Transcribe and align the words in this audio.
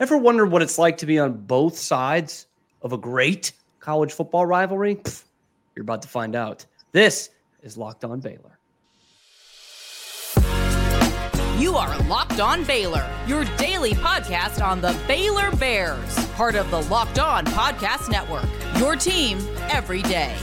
Ever 0.00 0.16
wondered 0.16 0.46
what 0.46 0.62
it's 0.62 0.78
like 0.78 0.98
to 0.98 1.06
be 1.06 1.18
on 1.18 1.32
both 1.32 1.76
sides 1.76 2.46
of 2.82 2.92
a 2.92 2.96
great 2.96 3.50
college 3.80 4.12
football 4.12 4.46
rivalry? 4.46 4.94
Pfft, 4.94 5.24
you're 5.74 5.82
about 5.82 6.02
to 6.02 6.08
find 6.08 6.36
out. 6.36 6.64
This 6.92 7.30
is 7.64 7.76
Locked 7.76 8.04
On 8.04 8.20
Baylor. 8.20 8.58
You 11.58 11.74
are 11.74 11.98
Locked 12.04 12.38
On 12.38 12.62
Baylor, 12.62 13.10
your 13.26 13.44
daily 13.56 13.94
podcast 13.94 14.64
on 14.64 14.80
the 14.80 14.96
Baylor 15.08 15.50
Bears, 15.56 16.26
part 16.28 16.54
of 16.54 16.70
the 16.70 16.82
Locked 16.82 17.18
On 17.18 17.44
Podcast 17.46 18.08
Network. 18.08 18.46
Your 18.78 18.94
team 18.94 19.38
every 19.68 20.02
day. 20.02 20.36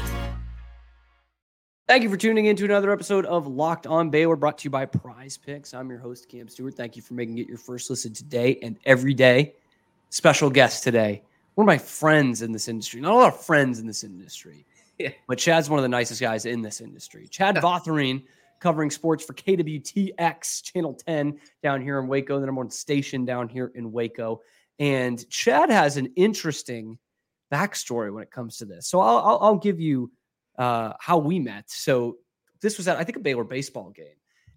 Thank 1.88 2.02
you 2.02 2.10
for 2.10 2.18
tuning 2.18 2.46
in 2.46 2.56
to 2.56 2.66
another 2.66 2.92
episode 2.92 3.28
of 3.28 3.46
Locked 3.46 3.86
On 3.86 4.10
Baylor, 4.10 4.36
brought 4.36 4.58
to 4.58 4.64
you 4.64 4.72
by 4.72 4.88
Prize 4.88 5.38
Picks. 5.38 5.72
I'm 5.72 5.88
your 5.88 6.00
host, 6.00 6.28
Cam 6.28 6.48
Stewart. 6.48 6.74
Thank 6.74 6.96
you 6.96 7.04
for 7.04 7.14
making 7.14 7.38
it 7.38 7.48
your 7.48 7.60
first 7.60 7.92
listen 7.92 8.12
today 8.12 8.58
and 8.64 8.80
every 8.86 9.14
day. 9.14 9.54
Special 10.10 10.50
guest 10.50 10.84
today, 10.84 11.22
one 11.54 11.66
of 11.66 11.68
my 11.68 11.78
friends 11.78 12.42
in 12.42 12.52
this 12.52 12.68
industry. 12.68 13.02
Not 13.02 13.12
a 13.12 13.16
lot 13.16 13.36
of 13.36 13.40
friends 13.40 13.78
in 13.78 13.86
this 13.86 14.04
industry, 14.04 14.66
yeah. 14.98 15.12
but 15.28 15.38
Chad's 15.38 15.70
one 15.70 15.78
of 15.78 15.84
the 15.84 15.90
nicest 15.90 16.20
guys 16.20 16.48
in 16.48 16.64
this 16.64 16.82
industry. 16.82 17.28
Chad 17.28 17.56
Vautherine, 17.58 18.24
covering 18.60 18.90
sports 18.90 19.24
for 19.24 19.36
KWTX 19.36 20.64
Channel 20.64 20.96
10 20.96 21.40
down 21.62 21.84
here 21.84 22.00
in 22.00 22.08
Waco, 22.08 22.40
the 22.40 22.48
number 22.48 22.62
one 22.62 22.72
station 22.72 23.26
down 23.26 23.48
here 23.48 23.72
in 23.76 23.92
Waco. 23.92 24.42
And 24.80 25.24
Chad 25.30 25.70
has 25.70 25.98
an 25.98 26.12
interesting 26.16 26.98
backstory 27.54 28.12
when 28.12 28.24
it 28.24 28.32
comes 28.32 28.58
to 28.58 28.66
this. 28.66 28.88
So 28.88 29.02
I'll, 29.02 29.20
I'll, 29.20 29.40
I'll 29.40 29.58
give 29.58 29.80
you 29.80 30.10
uh, 30.58 30.94
how 31.00 31.18
we 31.18 31.40
met. 31.40 31.70
So 31.70 32.18
this 32.62 32.78
was 32.78 32.88
at 32.88 32.98
I 32.98 33.04
think 33.04 33.18
a 33.18 33.22
Baylor 33.22 33.44
baseball 33.44 33.90
game, 33.92 34.16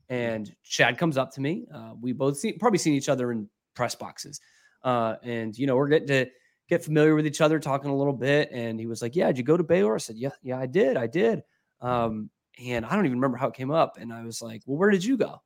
and 0.09 0.55
Chad 0.63 0.99
comes 0.99 1.17
up 1.17 1.33
to 1.35 1.41
me. 1.41 1.67
Uh, 1.73 1.93
we 2.01 2.13
both 2.13 2.39
see, 2.39 2.53
probably 2.53 2.79
seen 2.79 2.95
each 2.95 3.09
other 3.09 3.33
in 3.33 3.49
press 3.75 3.95
boxes, 3.95 4.41
uh, 4.83 5.17
and 5.23 5.57
you 5.57 5.67
know 5.67 5.77
we're 5.77 5.89
getting 5.89 6.09
to 6.09 6.27
get 6.69 6.85
familiar 6.85 7.15
with 7.15 7.27
each 7.27 7.41
other, 7.41 7.59
talking 7.59 7.91
a 7.91 7.97
little 7.97 8.13
bit. 8.13 8.51
And 8.53 8.79
he 8.79 8.87
was 8.87 9.03
like, 9.03 9.17
"Yeah, 9.17 9.27
did 9.29 9.39
you 9.39 9.45
go 9.45 9.57
to 9.57 9.65
Baylor?" 9.65 9.95
I 9.95 9.99
said, 9.99 10.17
"Yeah, 10.17 10.31
yeah, 10.43 10.59
I 10.59 10.67
did, 10.67 10.97
I 10.97 11.07
did." 11.07 11.43
Um, 11.81 12.31
and 12.65 12.85
I 12.85 12.95
don't 12.95 13.07
even 13.07 13.19
remember 13.19 13.37
how 13.39 13.49
it 13.49 13.55
came 13.55 13.71
up. 13.71 13.99
And 13.99 14.13
I 14.13 14.23
was 14.23 14.43
like, 14.43 14.63
"Well, 14.67 14.79
where 14.79 14.91
did 14.91 15.05
you 15.05 15.17
go?" 15.17 15.43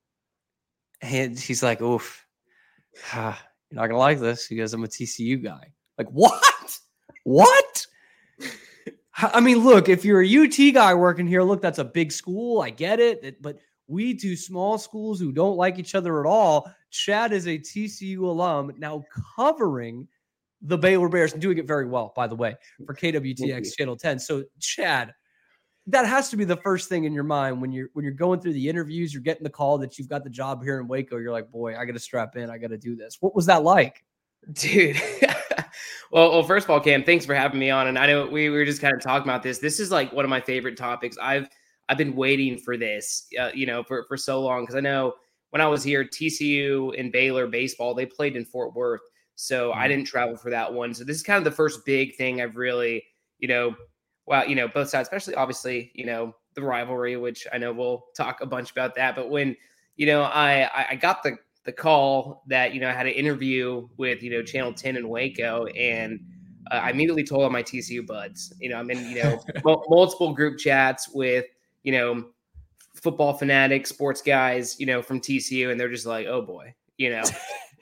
And 1.01 1.39
he's 1.39 1.63
like, 1.63 1.81
"Oof, 1.81 2.27
ah, 3.13 3.41
you're 3.71 3.81
not 3.81 3.87
gonna 3.87 3.99
like 3.99 4.21
this." 4.21 4.47
He 4.47 4.57
goes, 4.57 4.73
"I'm 4.73 4.85
a 4.85 4.89
TCU 4.89 5.43
guy." 5.43 5.73
Like 5.99 6.09
what? 6.09 6.79
What? 7.25 7.87
I 9.17 9.41
mean, 9.41 9.59
look, 9.59 9.89
if 9.89 10.05
you're 10.05 10.23
a 10.23 10.45
UT 10.45 10.75
guy 10.75 10.95
working 10.95 11.27
here, 11.27 11.43
look, 11.43 11.61
that's 11.61 11.79
a 11.79 11.85
big 11.85 12.13
school. 12.13 12.63
I 12.63 12.71
get 12.71 12.99
it. 12.99 13.43
But 13.43 13.59
we 13.87 14.15
do 14.15 14.37
small 14.37 14.79
schools 14.79 15.21
who 15.21 15.33
don't 15.33 15.57
like 15.57 15.79
each 15.79 15.95
other 15.95 16.21
at 16.21 16.27
all. 16.27 16.73
Chad 16.91 17.33
is 17.33 17.47
a 17.47 17.59
TCU 17.59 18.21
alum 18.21 18.73
now 18.79 19.05
covering 19.37 20.09
the 20.63 20.79
Baylor 20.79 21.09
Bears 21.09 21.33
and 21.33 21.43
doing 21.43 21.59
it 21.59 21.67
very 21.67 21.87
well, 21.87 22.13
by 22.15 22.27
the 22.27 22.37
way, 22.37 22.55
for 22.87 22.95
KWTX 22.95 23.77
Channel 23.77 23.97
10. 23.97 24.19
So, 24.19 24.45
Chad, 24.61 25.13
that 25.89 26.07
has 26.07 26.31
to 26.31 26.37
be 26.37 26.45
the 26.45 26.57
first 26.57 26.89
thing 26.89 27.05
in 27.05 27.13
your 27.13 27.25
mind 27.25 27.61
when 27.61 27.73
you're 27.73 27.89
when 27.93 28.05
you're 28.05 28.15
going 28.15 28.41
through 28.41 28.53
the 28.53 28.69
interviews, 28.69 29.13
you're 29.13 29.23
getting 29.23 29.43
the 29.43 29.51
call 29.51 29.79
that 29.79 29.99
you've 29.99 30.09
got 30.09 30.23
the 30.23 30.31
job 30.31 30.63
here 30.63 30.79
in 30.79 30.87
Waco. 30.87 31.17
You're 31.17 31.33
like, 31.33 31.51
boy, 31.51 31.77
I 31.77 31.85
got 31.85 31.95
to 31.95 31.99
strap 31.99 32.37
in. 32.37 32.49
I 32.49 32.59
got 32.59 32.71
to 32.71 32.79
do 32.79 32.95
this. 32.95 33.19
What 33.21 33.35
was 33.35 33.47
that 33.47 33.65
like? 33.65 34.05
Dude. 34.53 35.01
well, 36.11 36.31
well, 36.31 36.43
first 36.43 36.65
of 36.65 36.71
all, 36.71 36.81
Cam, 36.81 37.05
thanks 37.05 37.27
for 37.27 37.35
having 37.35 37.59
me 37.59 37.71
on. 37.71 37.87
And 37.87 37.99
I 37.99 38.07
know 38.07 38.27
we, 38.27 38.49
we 38.49 38.57
were 38.57 38.65
just 38.65 38.81
kind 38.81 38.95
of 38.95 39.01
talking 39.01 39.29
about 39.29 39.43
this. 39.43 39.59
This 39.59 39.81
is 39.81 39.91
like 39.91 40.13
one 40.13 40.25
of 40.25 40.31
my 40.31 40.41
favorite 40.41 40.77
topics. 40.77 41.17
I've 41.21 41.49
I've 41.89 41.99
been 41.99 42.15
waiting 42.15 42.59
for 42.59 42.77
this, 42.77 43.27
uh, 43.39 43.51
you 43.55 43.67
know, 43.67 43.83
for 43.83 44.05
for 44.09 44.17
so 44.17 44.41
long 44.41 44.63
because 44.63 44.77
I 44.77 44.81
know 44.81 45.15
when 45.51 45.61
I 45.61 45.67
was 45.67 45.83
here, 45.85 46.05
TCU 46.05 46.99
and 46.99 47.13
Baylor 47.13 47.47
baseball, 47.47 47.95
they 47.95 48.07
played 48.07 48.37
in 48.37 48.45
Fort 48.45 48.75
Worth, 48.75 49.03
so 49.35 49.71
mm-hmm. 49.71 49.79
I 49.79 49.89
didn't 49.89 50.07
travel 50.07 50.37
for 50.37 50.51
that 50.51 50.73
one. 50.73 50.95
So 50.95 51.05
this 51.05 51.17
is 51.17 51.23
kind 51.23 51.39
of 51.39 51.45
the 51.45 51.51
first 51.51 51.85
big 51.85 52.17
thing 52.17 52.41
I've 52.41 52.57
really, 52.57 53.05
you 53.39 53.49
know, 53.49 53.75
well, 54.27 54.47
you 54.49 54.55
know, 54.55 54.69
both 54.69 54.89
sides, 54.89 55.09
especially 55.09 55.35
obviously, 55.35 55.91
you 55.95 56.07
know, 56.07 56.35
the 56.55 56.63
rivalry, 56.63 57.17
which 57.17 57.47
I 57.53 57.59
know 57.59 57.73
we'll 57.73 58.07
talk 58.17 58.41
a 58.41 58.47
bunch 58.47 58.71
about 58.71 58.95
that. 58.95 59.15
But 59.15 59.31
when 59.31 59.57
you 59.97 60.07
know, 60.07 60.23
I 60.23 60.69
I 60.91 60.97
got 60.97 61.23
the 61.23 61.37
the 61.65 61.73
call 61.73 62.43
that 62.49 62.75
you 62.75 62.81
know 62.81 62.89
I 62.89 62.93
had 62.93 63.07
an 63.07 63.13
interview 63.13 63.89
with 63.97 64.23
you 64.23 64.31
know 64.31 64.43
Channel 64.43 64.73
10 64.73 64.97
in 64.97 65.09
Waco, 65.09 65.67
and 65.67 66.21
uh, 66.71 66.81
I 66.83 66.91
immediately 66.91 67.25
told 67.25 67.43
all 67.43 67.51
my 67.51 67.63
TCU 67.63 68.07
buds. 68.07 68.53
You 68.61 68.71
know, 68.71 68.77
I'm 68.77 68.91
in 68.91 69.09
you 69.09 69.23
know 69.23 69.41
multiple 69.89 70.35
group 70.35 70.59
chats 70.59 71.09
with 71.09 71.47
you 71.83 71.93
know 71.93 72.27
football 72.95 73.35
fanatics, 73.35 73.91
sports 73.91 74.23
guys, 74.23 74.79
you 74.81 74.87
know 74.87 75.03
from 75.03 75.21
TCU, 75.21 75.71
and 75.71 75.79
they're 75.79 75.91
just 75.91 76.07
like, 76.07 76.27
oh 76.27 76.43
boy, 76.43 76.75
you 76.97 77.11
know. 77.11 77.23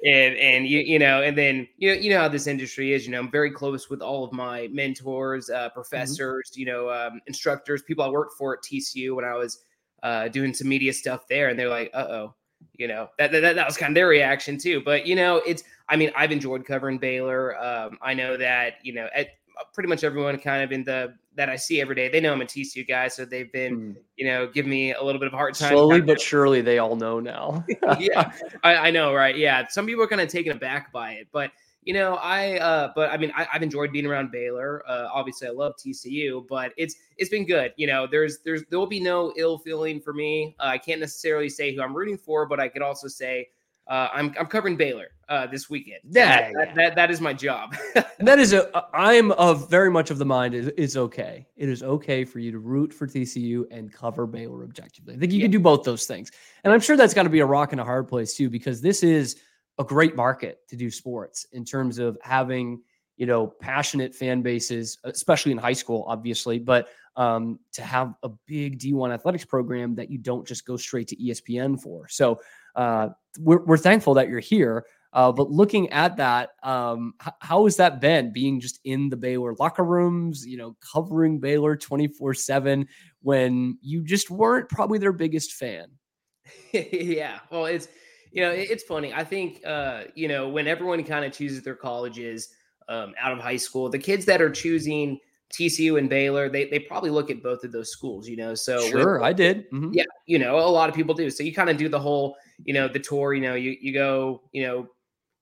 and 0.02 0.34
and 0.36 0.66
you 0.66 0.78
you 0.78 0.98
know 0.98 1.22
and 1.22 1.36
then 1.36 1.68
you 1.76 1.90
know 1.90 2.00
you 2.00 2.08
know 2.08 2.20
how 2.20 2.28
this 2.28 2.46
industry 2.46 2.94
is 2.94 3.04
you 3.04 3.12
know 3.12 3.18
i'm 3.18 3.30
very 3.30 3.50
close 3.50 3.90
with 3.90 4.00
all 4.00 4.24
of 4.24 4.32
my 4.32 4.66
mentors 4.72 5.50
uh, 5.50 5.58
mm-hmm. 5.58 5.74
professors 5.74 6.50
mm-hmm. 6.50 6.60
you 6.60 6.64
know 6.64 6.90
um, 6.90 7.20
instructors 7.26 7.82
people 7.82 8.02
i 8.02 8.08
worked 8.08 8.32
for 8.38 8.54
at 8.54 8.62
tcu 8.62 9.14
when 9.14 9.26
i 9.26 9.34
was 9.34 9.58
uh, 10.02 10.28
doing 10.28 10.54
some 10.54 10.66
media 10.66 10.94
stuff 10.94 11.28
there 11.28 11.50
and 11.50 11.58
they're 11.58 11.68
like 11.68 11.90
uh-oh 11.92 12.34
you 12.76 12.88
know 12.88 13.08
that, 13.18 13.30
that 13.32 13.54
that 13.54 13.66
was 13.66 13.76
kind 13.76 13.90
of 13.90 13.94
their 13.94 14.08
reaction 14.08 14.56
too 14.56 14.80
but 14.84 15.06
you 15.06 15.14
know 15.14 15.36
it's 15.46 15.62
i 15.88 15.96
mean 15.96 16.10
i've 16.16 16.32
enjoyed 16.32 16.64
covering 16.64 16.98
baylor 16.98 17.56
um, 17.62 17.98
i 18.02 18.14
know 18.14 18.36
that 18.36 18.74
you 18.82 18.92
know 18.92 19.08
at 19.14 19.28
pretty 19.74 19.88
much 19.88 20.04
everyone 20.04 20.38
kind 20.38 20.62
of 20.62 20.72
in 20.72 20.82
the 20.84 21.14
that 21.36 21.48
i 21.48 21.56
see 21.56 21.80
every 21.80 21.94
day 21.94 22.08
they 22.08 22.20
know 22.20 22.32
i'm 22.32 22.40
a 22.40 22.44
tcu 22.44 22.86
guy 22.86 23.06
so 23.08 23.24
they've 23.24 23.52
been 23.52 23.94
mm. 23.94 23.96
you 24.16 24.26
know 24.26 24.46
give 24.46 24.66
me 24.66 24.92
a 24.94 25.02
little 25.02 25.18
bit 25.18 25.26
of 25.26 25.34
a 25.34 25.36
hard 25.36 25.54
time 25.54 25.70
slowly 25.70 26.00
but 26.00 26.20
surely 26.20 26.60
they 26.62 26.78
all 26.78 26.96
know 26.96 27.20
now 27.20 27.64
yeah 27.98 28.32
I, 28.64 28.76
I, 28.76 28.90
know 28.90 29.14
right 29.14 29.36
yeah 29.36 29.66
some 29.68 29.86
people 29.86 30.02
are 30.02 30.08
kind 30.08 30.20
of 30.20 30.28
taken 30.28 30.52
aback 30.52 30.92
by 30.92 31.12
it 31.12 31.28
but 31.32 31.50
you 31.82 31.94
know, 31.94 32.14
I 32.16 32.58
uh, 32.58 32.92
but 32.94 33.10
I 33.10 33.16
mean, 33.16 33.32
I, 33.34 33.44
have 33.44 33.62
enjoyed 33.62 33.90
being 33.92 34.06
around 34.06 34.30
Baylor. 34.30 34.82
Uh, 34.86 35.08
obviously, 35.12 35.48
I 35.48 35.50
love 35.50 35.74
TCU, 35.76 36.46
but 36.46 36.72
it's 36.76 36.94
it's 37.16 37.30
been 37.30 37.46
good. 37.46 37.72
You 37.76 37.86
know, 37.86 38.06
there's 38.06 38.40
there's 38.44 38.62
there 38.68 38.78
will 38.78 38.86
be 38.86 39.00
no 39.00 39.32
ill 39.36 39.58
feeling 39.58 40.00
for 40.00 40.12
me. 40.12 40.54
Uh, 40.60 40.64
I 40.64 40.78
can't 40.78 41.00
necessarily 41.00 41.48
say 41.48 41.74
who 41.74 41.82
I'm 41.82 41.96
rooting 41.96 42.18
for, 42.18 42.46
but 42.46 42.60
I 42.60 42.68
could 42.68 42.82
also 42.82 43.08
say 43.08 43.48
uh, 43.90 44.08
I'm 44.12 44.34
I'm 44.38 44.46
covering 44.46 44.76
Baylor 44.76 45.08
uh, 45.30 45.46
this 45.46 45.70
weekend. 45.70 46.00
Yeah, 46.04 46.52
that, 46.52 46.74
that, 46.74 46.94
that 46.96 47.10
is 47.10 47.20
my 47.20 47.32
job. 47.32 47.74
that 48.18 48.38
is 48.38 48.52
a 48.52 48.86
I'm 48.94 49.32
of 49.32 49.70
very 49.70 49.90
much 49.90 50.10
of 50.10 50.18
the 50.18 50.26
mind 50.26 50.54
is 50.54 50.70
it's 50.76 50.96
okay. 50.96 51.46
It 51.56 51.68
is 51.70 51.82
okay 51.82 52.26
for 52.26 52.40
you 52.40 52.52
to 52.52 52.58
root 52.58 52.92
for 52.92 53.06
TCU 53.06 53.64
and 53.70 53.90
cover 53.90 54.26
Baylor 54.26 54.64
objectively. 54.64 55.14
I 55.14 55.18
think 55.18 55.32
you 55.32 55.38
yeah. 55.38 55.44
can 55.44 55.50
do 55.50 55.60
both 55.60 55.84
those 55.84 56.04
things, 56.04 56.30
and 56.62 56.74
I'm 56.74 56.80
sure 56.80 56.96
that's 56.96 57.14
got 57.14 57.22
to 57.22 57.30
be 57.30 57.40
a 57.40 57.46
rock 57.46 57.72
and 57.72 57.80
a 57.80 57.84
hard 57.84 58.06
place 58.06 58.34
too, 58.34 58.50
because 58.50 58.82
this 58.82 59.02
is 59.02 59.36
a 59.80 59.84
great 59.84 60.14
market 60.14 60.58
to 60.68 60.76
do 60.76 60.90
sports 60.90 61.46
in 61.52 61.64
terms 61.64 61.98
of 61.98 62.16
having 62.22 62.82
you 63.16 63.24
know 63.24 63.46
passionate 63.60 64.14
fan 64.14 64.42
bases 64.42 64.98
especially 65.04 65.50
in 65.50 65.58
high 65.58 65.72
school 65.72 66.04
obviously 66.06 66.58
but 66.58 66.88
um, 67.16 67.58
to 67.72 67.82
have 67.82 68.14
a 68.22 68.28
big 68.46 68.78
d1 68.78 69.12
athletics 69.12 69.44
program 69.44 69.94
that 69.94 70.10
you 70.10 70.18
don't 70.18 70.46
just 70.46 70.64
go 70.64 70.76
straight 70.76 71.08
to 71.08 71.16
espn 71.16 71.80
for. 71.80 72.06
So 72.08 72.40
uh, 72.76 73.08
we're, 73.38 73.64
we're 73.64 73.76
thankful 73.78 74.14
that 74.14 74.28
you're 74.28 74.38
here 74.38 74.84
uh, 75.14 75.32
but 75.32 75.50
looking 75.50 75.90
at 75.90 76.18
that 76.18 76.50
um, 76.62 77.14
h- 77.26 77.32
how 77.40 77.64
has 77.64 77.76
that 77.76 78.00
been 78.00 78.32
being 78.32 78.60
just 78.60 78.80
in 78.84 79.08
the 79.08 79.16
baylor 79.16 79.54
locker 79.58 79.82
rooms 79.82 80.46
you 80.46 80.58
know 80.58 80.76
covering 80.92 81.40
baylor 81.40 81.74
24 81.74 82.34
7 82.34 82.86
when 83.22 83.78
you 83.80 84.04
just 84.04 84.30
weren't 84.30 84.68
probably 84.68 84.98
their 84.98 85.12
biggest 85.12 85.54
fan? 85.54 85.86
Yeah 86.72 87.38
well 87.50 87.64
it's 87.64 87.88
you 88.32 88.42
know, 88.42 88.50
it's 88.50 88.84
funny. 88.84 89.12
I 89.12 89.24
think, 89.24 89.60
uh, 89.66 90.04
you 90.14 90.28
know, 90.28 90.48
when 90.48 90.66
everyone 90.66 91.02
kind 91.04 91.24
of 91.24 91.32
chooses 91.32 91.62
their 91.62 91.74
colleges 91.74 92.48
um, 92.88 93.14
out 93.18 93.32
of 93.32 93.38
high 93.38 93.56
school, 93.56 93.88
the 93.88 93.98
kids 93.98 94.24
that 94.26 94.40
are 94.40 94.50
choosing 94.50 95.18
TCU 95.52 95.98
and 95.98 96.08
Baylor, 96.08 96.48
they, 96.48 96.68
they 96.68 96.78
probably 96.78 97.10
look 97.10 97.30
at 97.30 97.42
both 97.42 97.64
of 97.64 97.72
those 97.72 97.90
schools, 97.90 98.28
you 98.28 98.36
know. 98.36 98.54
So 98.54 98.80
sure, 98.88 99.14
with, 99.14 99.22
I 99.22 99.32
did. 99.32 99.70
Mm-hmm. 99.72 99.90
Yeah, 99.92 100.04
you 100.26 100.38
know, 100.38 100.58
a 100.58 100.68
lot 100.68 100.88
of 100.88 100.94
people 100.94 101.14
do. 101.14 101.30
So 101.30 101.42
you 101.42 101.54
kind 101.54 101.70
of 101.70 101.76
do 101.76 101.88
the 101.88 101.98
whole, 101.98 102.36
you 102.64 102.74
know, 102.74 102.88
the 102.88 102.98
tour. 102.98 103.34
You 103.34 103.40
know, 103.40 103.54
you 103.54 103.76
you 103.80 103.92
go, 103.92 104.42
you 104.52 104.62
know, 104.66 104.88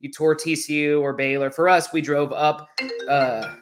you 0.00 0.10
tour 0.10 0.34
TCU 0.34 1.00
or 1.00 1.12
Baylor. 1.12 1.50
For 1.50 1.68
us, 1.68 1.92
we 1.92 2.00
drove 2.00 2.32
up. 2.32 2.68
Uh, 3.08 3.54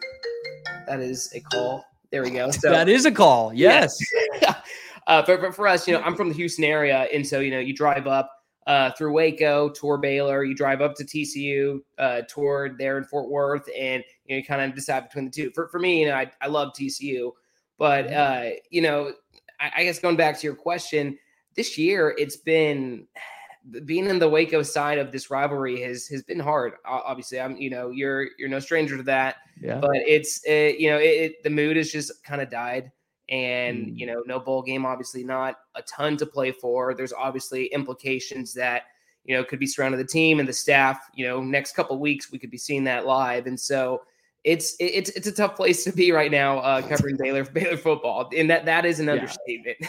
that 0.87 1.01
is 1.01 1.33
a 1.35 1.41
call. 1.41 1.85
There 2.11 2.23
we 2.23 2.31
go. 2.31 2.51
So 2.51 2.71
that 2.71 2.89
is 2.89 3.07
a 3.07 3.13
call. 3.13 3.53
Yes. 3.55 3.97
Yeah. 4.41 4.55
uh, 5.07 5.23
but, 5.27 5.41
but 5.41 5.55
for 5.55 5.67
us, 5.67 5.87
you 5.87 5.95
know, 5.95 6.01
I'm 6.01 6.17
from 6.17 6.29
the 6.29 6.35
Houston 6.35 6.65
area, 6.65 7.09
and 7.13 7.27
so 7.27 7.41
you 7.41 7.51
know, 7.51 7.61
you 7.61 7.75
drive 7.75 8.07
up 8.07 8.31
uh, 8.67 8.91
through 8.93 9.13
Waco, 9.13 9.69
tour 9.71 9.97
Baylor. 9.97 10.45
You 10.45 10.55
drive 10.55 10.81
up 10.81 10.95
to 10.97 11.05
TCU, 11.05 11.81
uh, 11.99 12.23
tour 12.23 12.75
there 12.79 12.99
in 12.99 13.05
Fort 13.05 13.31
Worth, 13.31 13.69
and 13.77 14.03
you, 14.25 14.35
know, 14.35 14.39
you 14.39 14.45
kind 14.45 14.61
of 14.63 14.75
decide 14.75 15.05
between 15.05 15.27
the 15.27 15.31
two. 15.31 15.51
For 15.55 15.69
for 15.69 15.79
me, 15.79 16.01
you 16.01 16.07
know, 16.09 16.15
I, 16.15 16.31
I 16.41 16.49
love 16.49 16.73
TCU, 16.73 17.33
but 17.79 18.13
uh, 18.13 18.51
you 18.71 18.83
know, 18.83 19.13
I, 19.61 19.73
I 19.77 19.85
guess 19.85 19.99
going 19.99 20.17
back 20.17 20.39
to 20.39 20.47
your 20.47 20.57
question, 20.57 21.17
this 21.55 21.79
year 21.79 22.15
it's 22.19 22.37
been 22.37 23.07
being 23.85 24.07
in 24.07 24.19
the 24.19 24.29
Waco 24.29 24.63
side 24.63 24.99
of 24.99 25.13
this 25.13 25.31
rivalry 25.31 25.81
has 25.83 26.09
has 26.09 26.23
been 26.23 26.41
hard. 26.41 26.75
Obviously, 26.85 27.41
I'm 27.41 27.57
you 27.57 27.71
know 27.71 27.91
you're 27.91 28.29
you're 28.39 28.49
no 28.49 28.61
stranger 28.61 28.97
to 28.97 29.03
that. 29.05 29.37
Yeah. 29.61 29.79
But 29.79 29.97
it's 29.97 30.45
it, 30.45 30.81
you 30.81 30.91
know 30.91 30.99
it, 30.99 31.03
it, 31.03 31.43
the 31.45 31.51
mood 31.51 31.77
has 31.77 31.91
just 31.91 32.25
kind 32.25 32.41
of 32.43 32.51
died 32.51 32.91
and 33.29 33.87
mm. 33.87 33.99
you 33.99 34.07
know 34.07 34.23
no 34.27 34.39
bowl 34.39 34.63
game 34.63 34.87
obviously 34.87 35.25
not 35.25 35.57
a 35.75 35.83
ton 35.83 36.17
to 36.17 36.25
play 36.25 36.53
for 36.53 36.95
there's 36.95 37.13
obviously 37.13 37.67
implications 37.67 38.55
that 38.55 38.85
you 39.27 39.37
know, 39.37 39.45
could 39.45 39.59
be 39.59 39.67
surrounding 39.67 39.99
the 39.99 40.07
team 40.07 40.39
and 40.41 40.49
the 40.49 40.53
staff. 40.53 41.11
You 41.15 41.27
know, 41.27 41.43
next 41.43 41.75
couple 41.75 41.99
weeks 41.99 42.31
we 42.31 42.39
could 42.39 42.51
be 42.51 42.59
seeing 42.59 42.85
that 42.85 43.07
live, 43.07 43.47
and 43.47 43.59
so 43.59 44.03
it's 44.45 44.77
it's 44.79 45.11
it's 45.11 45.27
a 45.27 45.33
tough 45.33 45.57
place 45.57 45.85
to 45.85 45.93
be 45.93 46.13
right 46.13 46.31
now 46.31 46.59
uh, 46.59 46.83
covering 46.83 47.17
Baylor 47.17 47.45
Baylor 47.53 47.77
football, 47.77 48.31
and 48.35 48.49
that 48.51 48.65
that 48.67 48.87
is 48.87 49.01
an 49.01 49.07
yeah. 49.07 49.13
understatement. 49.15 49.79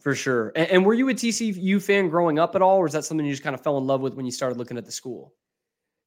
For 0.00 0.14
sure. 0.14 0.52
And, 0.54 0.70
and, 0.70 0.86
were 0.86 0.94
you 0.94 1.08
a 1.08 1.12
TCU 1.12 1.82
fan 1.82 2.08
growing 2.08 2.38
up 2.38 2.54
at 2.54 2.62
all, 2.62 2.76
or 2.76 2.86
is 2.86 2.92
that 2.92 3.04
something 3.04 3.26
you 3.26 3.32
just 3.32 3.42
kind 3.42 3.52
of 3.52 3.60
fell 3.62 3.76
in 3.78 3.84
love 3.84 4.00
with 4.00 4.14
when 4.14 4.24
you 4.24 4.30
started 4.30 4.56
looking 4.56 4.78
at 4.78 4.86
the 4.86 4.92
school? 4.92 5.34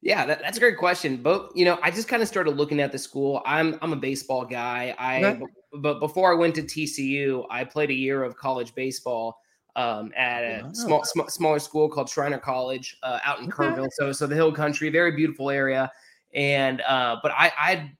Yeah, 0.01 0.25
that, 0.25 0.39
that's 0.41 0.55
a 0.55 0.61
great 0.61 0.77
question. 0.77 1.17
But 1.17 1.51
you 1.55 1.65
know, 1.65 1.77
I 1.83 1.91
just 1.91 2.07
kind 2.07 2.21
of 2.21 2.27
started 2.27 2.55
looking 2.55 2.79
at 2.79 2.93
the 2.93 2.97
school. 2.97 3.41
I'm 3.45 3.77
I'm 3.81 3.91
a 3.91 3.97
baseball 3.97 4.45
guy. 4.45 4.95
I 4.97 5.23
okay. 5.23 5.43
But 5.73 5.99
before 5.99 6.31
I 6.31 6.35
went 6.35 6.55
to 6.55 6.63
TCU, 6.63 7.45
I 7.49 7.63
played 7.63 7.89
a 7.89 7.93
year 7.93 8.23
of 8.23 8.35
college 8.35 8.75
baseball 8.75 9.41
um, 9.75 10.11
at 10.15 10.43
a 10.43 10.63
wow. 10.63 10.71
small, 10.73 11.03
sm- 11.05 11.29
smaller 11.29 11.59
school 11.59 11.89
called 11.89 12.09
Schreiner 12.09 12.37
College 12.37 12.97
uh, 13.03 13.19
out 13.23 13.39
in 13.39 13.45
okay. 13.45 13.53
Kerrville. 13.53 13.89
So 13.91 14.11
so 14.11 14.27
the 14.27 14.35
Hill 14.35 14.51
Country, 14.51 14.89
very 14.89 15.11
beautiful 15.11 15.49
area. 15.49 15.91
And 16.33 16.81
uh, 16.81 17.17
but 17.23 17.31
I 17.31 17.51
I'd 17.59 17.91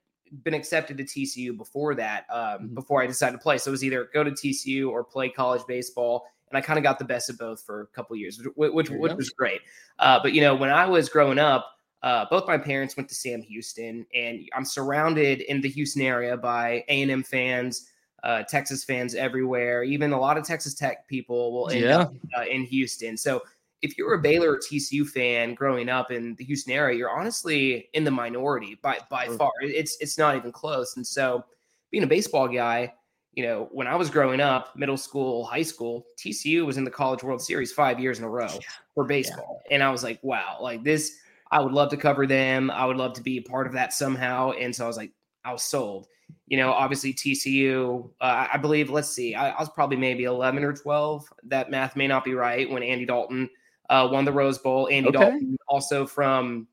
been 0.44 0.54
accepted 0.54 0.98
to 0.98 1.04
TCU 1.04 1.56
before 1.58 1.96
that, 1.96 2.26
um, 2.32 2.42
mm-hmm. 2.42 2.74
before 2.74 3.02
I 3.02 3.08
decided 3.08 3.34
to 3.34 3.44
play. 3.44 3.58
So 3.58 3.70
it 3.70 3.74
was 3.74 3.84
either 3.84 4.10
go 4.14 4.24
to 4.24 4.32
TCU 4.32 4.90
or 4.90 5.04
play 5.04 5.30
college 5.30 5.62
baseball. 5.68 6.26
And 6.50 6.58
I 6.58 6.62
kind 6.62 6.78
of 6.78 6.84
got 6.84 7.00
the 7.00 7.06
best 7.06 7.30
of 7.30 7.38
both 7.38 7.64
for 7.64 7.82
a 7.82 7.88
couple 7.88 8.16
years, 8.18 8.38
which 8.56 8.72
which, 8.74 8.90
which 8.90 9.14
was 9.14 9.30
great. 9.30 9.62
Uh, 10.00 10.20
but 10.22 10.34
you 10.34 10.42
know, 10.42 10.54
when 10.54 10.70
I 10.70 10.86
was 10.86 11.08
growing 11.08 11.40
up, 11.40 11.78
uh, 12.04 12.26
both 12.30 12.48
my 12.48 12.58
parents 12.58 12.98
went 12.98 13.08
to 13.10 13.16
Sam 13.16 13.42
Houston, 13.42 14.06
and 14.14 14.48
I'm 14.56 14.66
surrounded 14.66 15.42
in 15.42 15.62
the 15.62 15.70
Houston 15.70 16.02
area 16.02 16.36
by 16.36 16.84
A&M 16.88 17.24
fans, 17.24 17.90
uh, 18.24 18.44
Texas 18.44 18.84
fans 18.84 19.16
everywhere. 19.16 19.84
Even 19.84 20.12
a 20.14 20.20
lot 20.20 20.38
of 20.38 20.46
Texas 20.46 20.74
Tech 20.74 21.08
people 21.08 21.54
will 21.54 21.70
end 21.70 21.82
yeah. 21.82 21.98
up 22.00 22.14
uh, 22.38 22.44
in 22.44 22.64
Houston. 22.64 23.18
So 23.18 23.42
if 23.82 23.98
you're 23.98 24.14
a 24.14 24.20
Baylor 24.20 24.54
or 24.54 24.58
TCU 24.58 25.08
fan 25.08 25.54
growing 25.54 25.90
up 25.90 26.12
in 26.12 26.36
the 26.36 26.44
Houston 26.44 26.74
area, 26.74 26.98
you're 26.98 27.10
honestly 27.10 27.90
in 27.94 28.04
the 28.04 28.12
minority 28.12 28.78
by 28.82 29.00
by 29.10 29.28
far. 29.28 29.52
It's 29.62 29.98
it's 30.00 30.18
not 30.18 30.36
even 30.36 30.52
close. 30.52 30.98
And 30.98 31.06
so, 31.06 31.44
being 31.90 32.04
a 32.04 32.08
baseball 32.08 32.48
guy, 32.48 32.94
you 33.34 33.44
know, 33.44 33.70
when 33.72 33.88
I 33.88 33.96
was 33.96 34.10
growing 34.10 34.40
up, 34.40 34.76
middle 34.76 34.98
school, 34.98 35.46
high 35.46 35.64
school, 35.64 36.06
TCU 36.18 36.66
was 36.66 36.78
in 36.78 36.84
the 36.84 36.92
College 36.92 37.24
World 37.24 37.42
Series 37.42 37.72
five 37.72 38.00
years 38.00 38.20
in 38.20 38.26
a 38.26 38.30
row 38.30 38.48
yeah. 38.54 38.60
for 38.94 39.04
baseball, 39.04 39.62
yeah. 39.66 39.76
and 39.76 39.84
I 39.84 39.90
was 39.90 40.04
like, 40.04 40.20
wow, 40.22 40.58
like 40.62 40.84
this. 40.84 41.18
I 41.52 41.60
would 41.60 41.74
love 41.74 41.90
to 41.90 41.98
cover 41.98 42.26
them. 42.26 42.72
I 42.72 42.86
would 42.86 42.98
love 42.98 43.14
to 43.14 43.22
be 43.22 43.38
a 43.38 43.42
part 43.42 43.68
of 43.68 43.74
that 43.74 43.94
somehow. 43.94 44.52
And 44.52 44.76
so 44.76 44.86
I 44.86 44.88
was 44.88 44.98
like, 44.98 45.12
I 45.44 45.52
was 45.52 45.64
sold. 45.64 46.08
You 46.48 46.58
know, 46.58 46.72
obviously 46.72 47.14
TCU. 47.14 48.10
Uh, 48.22 48.48
I 48.54 48.58
believe. 48.58 48.90
Let's 48.90 49.10
see. 49.10 49.36
I, 49.36 49.50
I 49.50 49.60
was 49.60 49.70
probably 49.70 49.98
maybe 49.98 50.24
eleven 50.24 50.64
or 50.64 50.74
twelve. 50.74 51.28
That 51.44 51.70
math 51.70 51.96
may 51.96 52.08
not 52.08 52.24
be 52.24 52.34
right 52.34 52.70
when 52.70 52.84
Andy 52.84 53.06
Dalton 53.06 53.50
uh, 53.90 54.08
won 54.10 54.24
the 54.24 54.32
Rose 54.32 54.58
Bowl. 54.58 54.88
Andy 54.90 55.10
okay. 55.10 55.20
Dalton, 55.20 55.58
also 55.68 56.06
from 56.06 56.68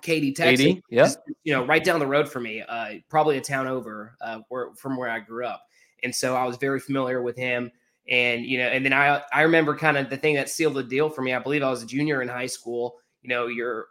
Katy, 0.00 0.32
Texas. 0.32 0.64
Katy, 0.64 0.82
yeah. 0.90 1.10
You 1.44 1.52
know, 1.52 1.64
right 1.66 1.84
down 1.84 2.00
the 2.00 2.06
road 2.06 2.28
from 2.28 2.44
me, 2.44 2.62
uh, 2.62 2.94
probably 3.08 3.36
a 3.36 3.40
town 3.42 3.66
over 3.66 4.16
uh, 4.20 4.40
where, 4.48 4.74
from 4.74 4.96
where 4.96 5.10
I 5.10 5.20
grew 5.20 5.46
up. 5.46 5.62
And 6.02 6.14
so 6.14 6.34
I 6.34 6.44
was 6.44 6.56
very 6.56 6.80
familiar 6.80 7.22
with 7.22 7.36
him. 7.36 7.70
And, 8.08 8.44
you 8.44 8.58
know, 8.58 8.68
and 8.68 8.84
then 8.84 8.92
I, 8.92 9.22
I 9.32 9.42
remember 9.42 9.76
kind 9.76 9.96
of 9.96 10.10
the 10.10 10.16
thing 10.16 10.34
that 10.34 10.50
sealed 10.50 10.74
the 10.74 10.82
deal 10.82 11.08
for 11.08 11.22
me. 11.22 11.32
I 11.32 11.38
believe 11.38 11.62
I 11.62 11.70
was 11.70 11.82
a 11.82 11.86
junior 11.86 12.22
in 12.22 12.28
high 12.28 12.46
school. 12.46 12.96
You 13.22 13.28
know, 13.28 13.46
you're 13.46 13.86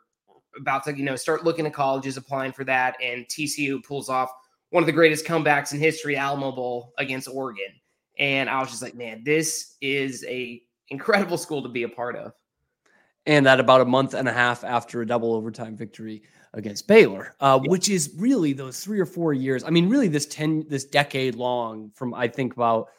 about 0.58 0.84
to, 0.86 0.98
you 0.98 1.04
know, 1.04 1.16
start 1.16 1.44
looking 1.44 1.66
at 1.66 1.74
colleges, 1.74 2.18
applying 2.18 2.52
for 2.52 2.64
that. 2.66 2.96
And 3.02 3.26
TCU 3.28 3.84
pulls 3.84 4.10
off 4.10 4.32
one 4.70 4.84
of 4.84 4.88
the 4.88 4.94
greatest 4.94 5.26
comebacks 5.26 5.74
in 5.74 5.80
history, 5.80 6.16
Alamo 6.16 6.52
Bowl 6.52 6.94
against 6.98 7.28
Oregon. 7.28 7.72
And 8.20 8.50
I 8.50 8.60
was 8.60 8.70
just 8.70 8.82
like, 8.82 8.96
man, 8.96 9.24
this 9.24 9.76
is 9.82 10.24
a 10.28 10.62
incredible 10.90 11.38
school 11.38 11.64
to 11.64 11.70
be 11.70 11.84
a 11.84 11.90
part 11.90 12.16
of 12.16 12.34
and 13.26 13.46
that 13.46 13.60
about 13.60 13.82
a 13.82 13.86
month 13.86 14.14
and 14.14 14.28
a 14.28 14.34
half 14.34 14.64
after 14.64 15.02
a 15.02 15.08
double 15.08 15.34
overtime 15.34 15.76
victory 15.76 16.24
against 16.54 16.88
Baylor, 16.88 17.36
uh, 17.40 17.60
yep. 17.62 17.70
which 17.70 17.90
is 17.90 18.14
really 18.18 18.54
those 18.54 18.84
three 18.84 19.00
or 19.00 19.06
four 19.06 19.34
years. 19.34 19.64
I 19.64 19.70
mean, 19.70 19.90
really 19.90 20.08
this 20.08 20.26
ten, 20.26 20.66
this 20.68 20.86
decade 20.86 21.36
long 21.36 21.92
from 21.94 22.14
I 22.14 22.28
think 22.28 22.54
about. 22.54 22.90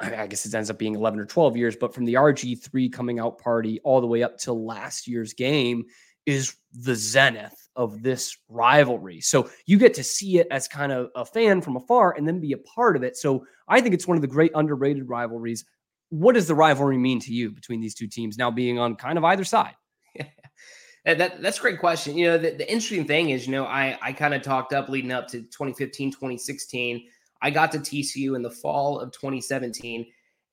I 0.00 0.28
guess 0.28 0.46
it 0.46 0.54
ends 0.54 0.70
up 0.70 0.78
being 0.78 0.94
11 0.94 1.18
or 1.18 1.24
12 1.24 1.56
years, 1.56 1.74
but 1.74 1.92
from 1.92 2.04
the 2.04 2.14
RG3 2.14 2.92
coming 2.92 3.18
out 3.18 3.36
party 3.40 3.80
all 3.82 4.00
the 4.00 4.06
way 4.06 4.22
up 4.22 4.38
to 4.38 4.52
last 4.52 5.08
year's 5.08 5.32
game 5.32 5.86
is 6.28 6.54
the 6.72 6.94
zenith 6.94 7.68
of 7.74 8.02
this 8.02 8.36
rivalry. 8.48 9.20
So 9.20 9.48
you 9.66 9.78
get 9.78 9.94
to 9.94 10.04
see 10.04 10.38
it 10.38 10.46
as 10.50 10.68
kind 10.68 10.92
of 10.92 11.10
a 11.14 11.24
fan 11.24 11.62
from 11.62 11.76
afar 11.76 12.14
and 12.16 12.26
then 12.26 12.40
be 12.40 12.52
a 12.52 12.58
part 12.58 12.96
of 12.96 13.02
it. 13.02 13.16
So 13.16 13.46
I 13.68 13.80
think 13.80 13.94
it's 13.94 14.06
one 14.06 14.16
of 14.16 14.22
the 14.22 14.28
great 14.28 14.52
underrated 14.54 15.08
rivalries 15.08 15.64
what 16.10 16.34
does 16.34 16.46
the 16.46 16.54
rivalry 16.54 16.98
mean 16.98 17.20
to 17.20 17.32
you 17.32 17.50
between 17.50 17.80
these 17.80 17.94
two 17.94 18.06
teams 18.06 18.38
now 18.38 18.50
being 18.50 18.78
on 18.78 18.96
kind 18.96 19.18
of 19.18 19.24
either 19.24 19.44
side? 19.44 19.74
that, 21.04 21.42
that's 21.42 21.58
a 21.58 21.60
great 21.60 21.78
question. 21.78 22.16
You 22.16 22.28
know, 22.28 22.38
the, 22.38 22.50
the 22.50 22.70
interesting 22.70 23.06
thing 23.06 23.30
is, 23.30 23.46
you 23.46 23.52
know, 23.52 23.64
I, 23.64 23.98
I 24.00 24.12
kind 24.12 24.34
of 24.34 24.42
talked 24.42 24.72
up 24.72 24.88
leading 24.88 25.12
up 25.12 25.28
to 25.28 25.42
2015, 25.42 26.12
2016. 26.12 27.06
I 27.40 27.50
got 27.50 27.72
to 27.72 27.78
TCU 27.78 28.36
in 28.36 28.42
the 28.42 28.50
fall 28.50 28.98
of 28.98 29.12
2017. 29.12 30.06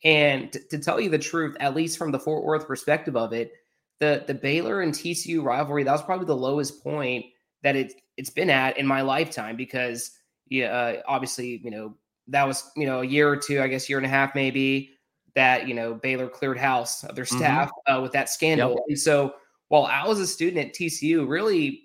And 0.03 0.51
to 0.69 0.77
tell 0.77 0.99
you 0.99 1.09
the 1.09 1.17
truth, 1.17 1.55
at 1.59 1.75
least 1.75 1.97
from 1.97 2.11
the 2.11 2.19
Fort 2.19 2.43
Worth 2.43 2.67
perspective 2.67 3.15
of 3.15 3.33
it, 3.33 3.53
the, 3.99 4.23
the 4.27 4.33
Baylor 4.33 4.81
and 4.81 4.93
TCU 4.93 5.43
rivalry, 5.43 5.83
that 5.83 5.91
was 5.91 6.03
probably 6.03 6.25
the 6.25 6.35
lowest 6.35 6.83
point 6.83 7.25
that 7.63 7.75
it, 7.75 7.93
it's 8.17 8.29
been 8.29 8.49
at 8.49 8.77
in 8.77 8.85
my 8.85 9.01
lifetime 9.01 9.55
because, 9.55 10.11
yeah, 10.49 10.67
uh, 10.67 11.01
obviously, 11.07 11.61
you 11.63 11.71
know, 11.71 11.95
that 12.27 12.47
was, 12.47 12.69
you 12.75 12.85
know, 12.85 13.01
a 13.01 13.05
year 13.05 13.29
or 13.29 13.37
two, 13.37 13.61
I 13.61 13.67
guess, 13.67 13.89
year 13.89 13.97
and 13.97 14.05
a 14.05 14.09
half 14.09 14.35
maybe 14.35 14.95
that 15.35 15.67
you 15.67 15.73
know 15.73 15.93
Baylor 15.93 16.27
cleared 16.27 16.57
house 16.57 17.03
of 17.03 17.15
their 17.15 17.25
mm-hmm. 17.25 17.37
staff 17.37 17.69
mm-hmm. 17.69 17.93
uh, 17.93 18.01
with 18.01 18.13
that 18.13 18.29
scandal. 18.29 18.71
Yep. 18.71 18.79
And 18.89 18.99
so 18.99 19.35
while 19.67 19.85
I 19.85 20.07
was 20.07 20.19
a 20.19 20.27
student 20.27 20.67
at 20.67 20.73
TCU, 20.73 21.27
really 21.27 21.83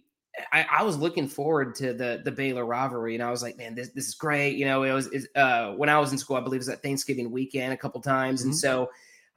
I, 0.53 0.65
I, 0.71 0.83
was 0.85 0.97
looking 0.97 1.27
forward 1.29 1.75
to 1.77 1.93
the 1.93 2.23
the 2.25 2.31
Baylor 2.31 2.65
rivalry, 2.65 3.15
and 3.15 3.23
I 3.23 3.31
was 3.31 3.43
like, 3.43 3.59
man, 3.59 3.75
this 3.75 3.91
this 3.91 4.09
is 4.09 4.15
great. 4.15 4.57
You 4.57 4.65
know, 4.65 4.85
it 4.85 4.93
was 4.93 5.09
uh, 5.35 5.73
when 5.73 5.89
I 5.89 5.99
was 5.99 6.13
in 6.13 6.19
school, 6.19 6.37
I 6.37 6.41
believe 6.41 6.59
it 6.59 6.61
was 6.61 6.69
at 6.69 6.83
Thanksgiving 6.83 7.31
weekend 7.31 7.73
a 7.73 7.77
couple 7.77 8.01
times, 8.01 8.41
mm-hmm. 8.41 8.51
and 8.51 8.59
so 8.59 8.91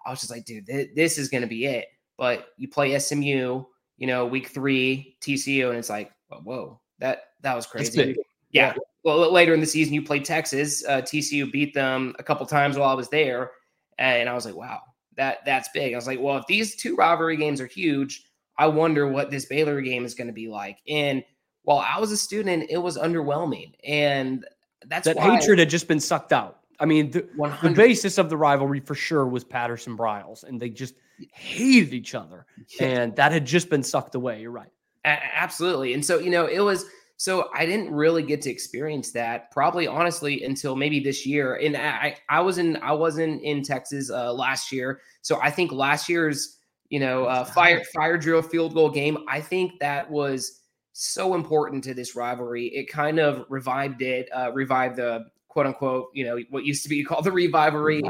I 0.05 0.11
was 0.11 0.19
just 0.19 0.31
like, 0.31 0.45
dude, 0.45 0.67
th- 0.67 0.91
this 0.95 1.17
is 1.17 1.29
going 1.29 1.41
to 1.41 1.47
be 1.47 1.65
it. 1.65 1.87
But 2.17 2.47
you 2.57 2.67
play 2.67 2.97
SMU, 2.97 3.63
you 3.97 4.07
know, 4.07 4.25
week 4.25 4.49
three 4.49 5.17
TCU, 5.21 5.69
and 5.69 5.77
it's 5.77 5.89
like, 5.89 6.11
whoa, 6.29 6.79
that 6.99 7.23
that 7.41 7.55
was 7.55 7.65
crazy. 7.65 8.15
Yeah. 8.51 8.75
Well, 9.03 9.31
later 9.31 9.53
in 9.53 9.59
the 9.59 9.65
season, 9.65 9.93
you 9.93 10.01
played 10.01 10.23
Texas. 10.23 10.85
Uh, 10.87 11.01
TCU 11.01 11.51
beat 11.51 11.73
them 11.73 12.15
a 12.19 12.23
couple 12.23 12.45
times 12.45 12.77
while 12.77 12.89
I 12.89 12.93
was 12.93 13.09
there 13.09 13.51
and 13.97 14.29
I 14.29 14.33
was 14.33 14.45
like, 14.45 14.55
wow, 14.55 14.81
that 15.15 15.39
that's 15.45 15.69
big. 15.73 15.93
I 15.93 15.95
was 15.95 16.07
like, 16.07 16.19
well, 16.19 16.37
if 16.37 16.47
these 16.47 16.75
two 16.75 16.95
rivalry 16.95 17.37
games 17.37 17.61
are 17.61 17.67
huge, 17.67 18.23
I 18.57 18.67
wonder 18.67 19.07
what 19.07 19.31
this 19.31 19.45
Baylor 19.45 19.81
game 19.81 20.05
is 20.05 20.13
going 20.13 20.27
to 20.27 20.33
be 20.33 20.47
like. 20.47 20.77
And 20.87 21.23
while 21.63 21.79
I 21.79 21.99
was 21.99 22.11
a 22.11 22.17
student, 22.17 22.69
it 22.69 22.77
was 22.77 22.97
underwhelming. 22.97 23.73
And 23.83 24.45
that's 24.87 25.05
that 25.05 25.17
hatred 25.17 25.59
had 25.59 25.69
just 25.69 25.87
been 25.87 25.99
sucked 25.99 26.33
out. 26.33 26.59
I 26.79 26.85
mean, 26.85 27.11
the, 27.11 27.27
the, 27.61 27.69
basis 27.69 28.17
of 28.17 28.29
the 28.29 28.35
rivalry 28.35 28.79
for 28.79 28.95
sure 28.95 29.25
was 29.25 29.43
Patterson 29.43 29.95
Briles, 29.95 30.43
and 30.43 30.59
they 30.59 30.69
just 30.69 30.95
hated 31.31 31.93
each 31.93 32.15
other. 32.15 32.45
Yeah. 32.79 32.87
And 32.87 33.15
that 33.17 33.33
had 33.33 33.45
just 33.45 33.69
been 33.69 33.83
sucked 33.83 34.15
away. 34.15 34.41
You're 34.41 34.49
right. 34.49 34.69
A- 35.03 35.35
absolutely. 35.35 35.93
And 35.93 36.03
so, 36.03 36.17
you 36.17 36.29
know, 36.29 36.45
it 36.45 36.61
was 36.61 36.85
so 37.17 37.49
I 37.53 37.65
didn't 37.65 37.93
really 37.93 38.23
get 38.23 38.41
to 38.43 38.49
experience 38.49 39.11
that 39.11 39.51
probably 39.51 39.87
honestly 39.87 40.43
until 40.43 40.75
maybe 40.75 40.99
this 40.99 41.25
year. 41.25 41.55
And 41.55 41.77
I 41.77 42.17
I 42.29 42.41
was 42.41 42.57
in 42.57 42.77
I 42.77 42.93
wasn't 42.93 43.41
in 43.41 43.63
Texas 43.63 44.09
uh, 44.09 44.33
last 44.33 44.71
year, 44.71 45.01
so 45.21 45.39
I 45.41 45.49
think 45.49 45.71
last 45.71 46.09
year's 46.09 46.57
you 46.89 46.99
know 46.99 47.25
uh, 47.25 47.45
fire 47.45 47.83
fire 47.93 48.17
drill 48.17 48.41
field 48.41 48.73
goal 48.73 48.89
game. 48.89 49.17
I 49.29 49.41
think 49.41 49.79
that 49.79 50.09
was 50.09 50.61
so 50.93 51.33
important 51.33 51.83
to 51.85 51.93
this 51.93 52.15
rivalry. 52.15 52.67
It 52.67 52.89
kind 52.89 53.19
of 53.19 53.45
revived 53.49 54.01
it, 54.01 54.29
uh, 54.35 54.51
revived 54.51 54.97
the 54.97 55.25
quote 55.53 55.67
unquote, 55.67 56.09
you 56.13 56.25
know, 56.25 56.39
what 56.49 56.65
used 56.65 56.81
to 56.81 56.89
be 56.89 57.03
called 57.03 57.23
the 57.23 57.31
revivalry. 57.31 58.01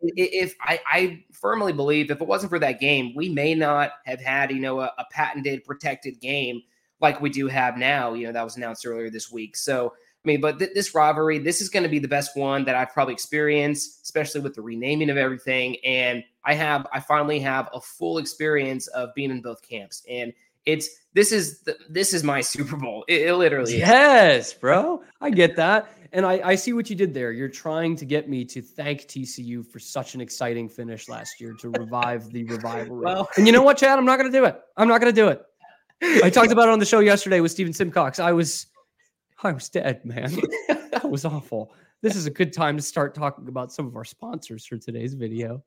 It, 0.00 0.30
if 0.32 0.54
I, 0.62 0.80
I, 0.90 1.24
firmly 1.32 1.74
believe 1.74 2.10
if 2.10 2.22
it 2.22 2.26
wasn't 2.26 2.48
for 2.48 2.58
that 2.58 2.80
game, 2.80 3.12
we 3.14 3.28
may 3.28 3.54
not 3.54 3.92
have 4.06 4.20
had, 4.20 4.50
you 4.50 4.58
know, 4.58 4.80
a, 4.80 4.90
a 4.96 5.04
patented 5.12 5.64
protected 5.64 6.18
game 6.20 6.62
like 7.00 7.20
we 7.20 7.28
do 7.28 7.46
have 7.46 7.76
now. 7.76 8.14
You 8.14 8.26
know, 8.26 8.32
that 8.32 8.42
was 8.42 8.56
announced 8.56 8.86
earlier 8.86 9.10
this 9.10 9.30
week. 9.30 9.54
So, 9.54 9.92
I 10.24 10.26
mean, 10.26 10.40
but 10.40 10.58
th- 10.58 10.72
this 10.74 10.94
rivalry, 10.94 11.38
this 11.38 11.60
is 11.60 11.68
going 11.68 11.82
to 11.82 11.90
be 11.90 11.98
the 11.98 12.08
best 12.08 12.34
one 12.36 12.64
that 12.64 12.74
I've 12.74 12.90
probably 12.90 13.12
experienced, 13.12 14.02
especially 14.02 14.40
with 14.40 14.54
the 14.54 14.62
renaming 14.62 15.10
of 15.10 15.18
everything. 15.18 15.76
And 15.84 16.24
I 16.42 16.54
have, 16.54 16.86
I 16.90 17.00
finally 17.00 17.38
have 17.40 17.68
a 17.74 17.80
full 17.80 18.16
experience 18.16 18.86
of 18.88 19.14
being 19.14 19.30
in 19.30 19.42
both 19.42 19.60
camps. 19.60 20.02
And 20.08 20.32
it's, 20.68 20.88
this 21.14 21.32
is, 21.32 21.62
the, 21.62 21.76
this 21.88 22.12
is 22.12 22.22
my 22.22 22.42
Super 22.42 22.76
Bowl. 22.76 23.04
It, 23.08 23.22
it 23.22 23.34
literally 23.34 23.78
Yes, 23.78 24.52
bro. 24.52 25.02
I 25.20 25.30
get 25.30 25.56
that. 25.56 25.90
And 26.12 26.24
I, 26.24 26.40
I 26.44 26.54
see 26.54 26.72
what 26.74 26.88
you 26.88 26.96
did 26.96 27.12
there. 27.14 27.32
You're 27.32 27.48
trying 27.48 27.96
to 27.96 28.04
get 28.04 28.28
me 28.28 28.44
to 28.46 28.60
thank 28.62 29.02
TCU 29.02 29.66
for 29.66 29.78
such 29.78 30.14
an 30.14 30.20
exciting 30.20 30.68
finish 30.68 31.08
last 31.08 31.40
year 31.40 31.54
to 31.60 31.70
revive 31.70 32.30
the 32.30 32.44
revival. 32.44 32.96
Well, 32.98 33.28
and 33.36 33.46
you 33.46 33.52
know 33.52 33.62
what, 33.62 33.78
Chad? 33.78 33.98
I'm 33.98 34.04
not 34.04 34.18
going 34.18 34.30
to 34.30 34.38
do 34.38 34.44
it. 34.44 34.60
I'm 34.76 34.88
not 34.88 35.00
going 35.00 35.14
to 35.14 35.20
do 35.20 35.28
it. 35.28 35.42
I 36.24 36.30
talked 36.30 36.52
about 36.52 36.68
it 36.68 36.72
on 36.72 36.78
the 36.78 36.86
show 36.86 37.00
yesterday 37.00 37.40
with 37.40 37.50
Stephen 37.50 37.72
Simcox. 37.72 38.18
I 38.18 38.32
was, 38.32 38.66
I 39.42 39.52
was 39.52 39.68
dead, 39.68 40.04
man. 40.04 40.38
that 40.68 41.08
was 41.08 41.24
awful. 41.24 41.72
This 42.02 42.14
is 42.14 42.26
a 42.26 42.30
good 42.30 42.52
time 42.52 42.76
to 42.76 42.82
start 42.82 43.14
talking 43.14 43.48
about 43.48 43.72
some 43.72 43.86
of 43.86 43.96
our 43.96 44.04
sponsors 44.04 44.64
for 44.64 44.76
today's 44.76 45.14
video. 45.14 45.62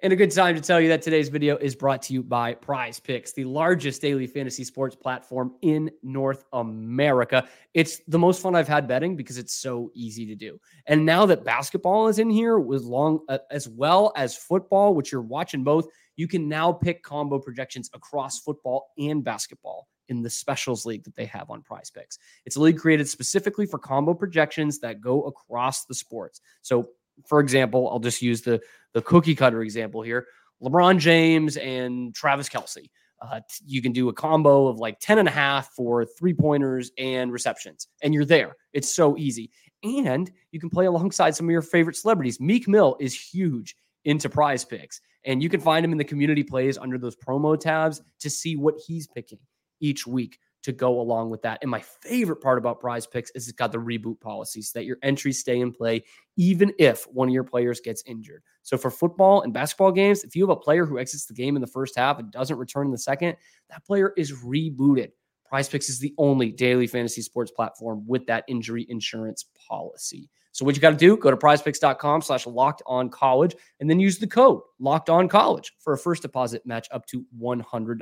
And 0.00 0.12
a 0.12 0.16
good 0.16 0.30
time 0.30 0.54
to 0.54 0.60
tell 0.60 0.80
you 0.80 0.86
that 0.90 1.02
today's 1.02 1.28
video 1.28 1.56
is 1.56 1.74
brought 1.74 2.02
to 2.02 2.12
you 2.12 2.22
by 2.22 2.54
Prize 2.54 3.00
Picks, 3.00 3.32
the 3.32 3.44
largest 3.44 4.00
daily 4.00 4.28
fantasy 4.28 4.62
sports 4.62 4.94
platform 4.94 5.56
in 5.60 5.90
North 6.04 6.44
America. 6.52 7.48
It's 7.74 8.00
the 8.06 8.18
most 8.18 8.40
fun 8.40 8.54
I've 8.54 8.68
had 8.68 8.86
betting 8.86 9.16
because 9.16 9.38
it's 9.38 9.54
so 9.54 9.90
easy 9.94 10.24
to 10.26 10.36
do. 10.36 10.60
And 10.86 11.04
now 11.04 11.26
that 11.26 11.42
basketball 11.42 12.06
is 12.06 12.20
in 12.20 12.30
here, 12.30 12.60
with 12.60 12.82
long 12.82 13.24
uh, 13.28 13.38
as 13.50 13.68
well 13.68 14.12
as 14.14 14.36
football, 14.36 14.94
which 14.94 15.10
you're 15.10 15.20
watching 15.20 15.64
both, 15.64 15.88
you 16.14 16.28
can 16.28 16.48
now 16.48 16.72
pick 16.72 17.02
combo 17.02 17.40
projections 17.40 17.90
across 17.92 18.38
football 18.38 18.92
and 18.98 19.24
basketball 19.24 19.88
in 20.08 20.22
the 20.22 20.30
specials 20.30 20.86
league 20.86 21.02
that 21.04 21.16
they 21.16 21.26
have 21.26 21.50
on 21.50 21.60
Prize 21.62 21.90
Picks. 21.90 22.20
It's 22.46 22.54
a 22.54 22.60
league 22.60 22.78
created 22.78 23.08
specifically 23.08 23.66
for 23.66 23.80
combo 23.80 24.14
projections 24.14 24.78
that 24.78 25.00
go 25.00 25.22
across 25.24 25.86
the 25.86 25.94
sports. 25.94 26.40
So 26.62 26.90
for 27.26 27.40
example, 27.40 27.88
I'll 27.90 27.98
just 27.98 28.22
use 28.22 28.42
the 28.42 28.60
the 28.94 29.02
cookie 29.02 29.34
cutter 29.34 29.62
example 29.62 30.02
here. 30.02 30.26
LeBron 30.62 30.98
James 30.98 31.56
and 31.56 32.14
Travis 32.14 32.48
Kelce. 32.48 32.90
Uh, 33.20 33.40
you 33.66 33.82
can 33.82 33.92
do 33.92 34.08
a 34.08 34.12
combo 34.12 34.68
of 34.68 34.78
like 34.78 34.98
10 35.00 35.18
and 35.18 35.28
a 35.28 35.30
half 35.30 35.70
for 35.74 36.04
three 36.04 36.32
pointers 36.32 36.92
and 36.98 37.32
receptions, 37.32 37.88
and 38.02 38.14
you're 38.14 38.24
there. 38.24 38.56
It's 38.72 38.94
so 38.94 39.16
easy. 39.16 39.50
And 39.82 40.30
you 40.52 40.60
can 40.60 40.70
play 40.70 40.86
alongside 40.86 41.34
some 41.34 41.46
of 41.46 41.50
your 41.50 41.62
favorite 41.62 41.96
celebrities. 41.96 42.40
Meek 42.40 42.68
Mill 42.68 42.96
is 43.00 43.14
huge 43.14 43.74
into 44.04 44.28
prize 44.28 44.64
picks, 44.64 45.00
and 45.24 45.42
you 45.42 45.48
can 45.48 45.60
find 45.60 45.84
him 45.84 45.92
in 45.92 45.98
the 45.98 46.04
community 46.04 46.42
plays 46.42 46.78
under 46.78 46.98
those 46.98 47.16
promo 47.16 47.58
tabs 47.58 48.00
to 48.20 48.30
see 48.30 48.56
what 48.56 48.74
he's 48.86 49.06
picking 49.06 49.38
each 49.80 50.06
week 50.06 50.38
to 50.68 50.72
go 50.72 51.00
along 51.00 51.30
with 51.30 51.40
that. 51.40 51.58
And 51.62 51.70
my 51.70 51.80
favorite 51.80 52.42
part 52.42 52.58
about 52.58 52.78
prize 52.78 53.06
picks 53.06 53.30
is 53.30 53.48
it's 53.48 53.56
got 53.56 53.72
the 53.72 53.78
reboot 53.78 54.20
policy 54.20 54.60
so 54.60 54.78
that 54.78 54.84
your 54.84 54.98
entries 55.02 55.40
stay 55.40 55.60
in 55.60 55.72
play 55.72 56.04
even 56.36 56.72
if 56.78 57.04
one 57.04 57.26
of 57.26 57.32
your 57.32 57.42
players 57.42 57.80
gets 57.80 58.02
injured. 58.04 58.42
So 58.62 58.76
for 58.76 58.90
football 58.90 59.40
and 59.40 59.52
basketball 59.52 59.92
games, 59.92 60.24
if 60.24 60.36
you 60.36 60.42
have 60.42 60.56
a 60.56 60.60
player 60.60 60.84
who 60.84 60.98
exits 60.98 61.24
the 61.24 61.32
game 61.32 61.56
in 61.56 61.62
the 61.62 61.66
first 61.66 61.96
half 61.96 62.18
and 62.18 62.30
doesn't 62.30 62.58
return 62.58 62.86
in 62.86 62.92
the 62.92 62.98
second, 62.98 63.36
that 63.70 63.84
player 63.86 64.12
is 64.18 64.44
rebooted. 64.44 65.12
Prize 65.46 65.70
Picks 65.70 65.88
is 65.88 65.98
the 65.98 66.14
only 66.18 66.52
daily 66.52 66.86
fantasy 66.86 67.22
sports 67.22 67.50
platform 67.50 68.04
with 68.06 68.26
that 68.26 68.44
injury 68.46 68.84
insurance 68.90 69.46
policy. 69.66 70.28
So 70.52 70.66
what 70.66 70.74
you 70.74 70.82
got 70.82 70.90
to 70.90 70.96
do, 70.96 71.16
go 71.16 71.30
to 71.30 71.36
prizepicks.com 71.38 72.20
slash 72.20 72.46
locked 72.46 72.82
on 72.84 73.08
college 73.08 73.56
and 73.80 73.88
then 73.88 73.98
use 73.98 74.18
the 74.18 74.26
code 74.26 74.60
locked 74.78 75.08
on 75.08 75.28
college 75.28 75.72
for 75.80 75.94
a 75.94 75.98
first 75.98 76.20
deposit 76.20 76.66
match 76.66 76.88
up 76.90 77.06
to 77.06 77.24
$100. 77.40 77.98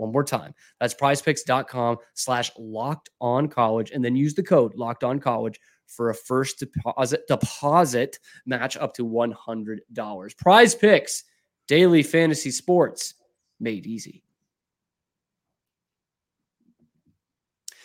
One 0.00 0.12
more 0.12 0.24
time. 0.24 0.54
That's 0.80 0.94
prizepicks.com 0.94 1.98
slash 2.14 2.50
locked 2.58 3.10
on 3.20 3.48
college. 3.48 3.90
And 3.90 4.02
then 4.02 4.16
use 4.16 4.34
the 4.34 4.42
code 4.42 4.74
locked 4.74 5.04
on 5.04 5.20
college 5.20 5.60
for 5.86 6.08
a 6.08 6.14
first 6.14 6.58
deposit 6.58 7.26
deposit 7.28 8.18
match 8.46 8.78
up 8.78 8.94
to 8.94 9.06
$100. 9.06 10.36
Prize 10.38 10.74
picks, 10.74 11.24
daily 11.68 12.02
fantasy 12.02 12.50
sports 12.50 13.14
made 13.60 13.86
easy. 13.86 14.24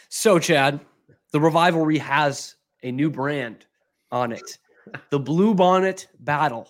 So, 0.08 0.40
Chad, 0.40 0.80
the 1.34 1.42
Revivalry 1.42 1.98
has 1.98 2.56
a 2.82 2.92
new 2.94 3.10
brand 3.10 3.66
on 4.10 4.32
it 4.32 4.58
the 5.10 5.20
Blue 5.20 5.54
Bonnet 5.54 6.08
Battle. 6.20 6.70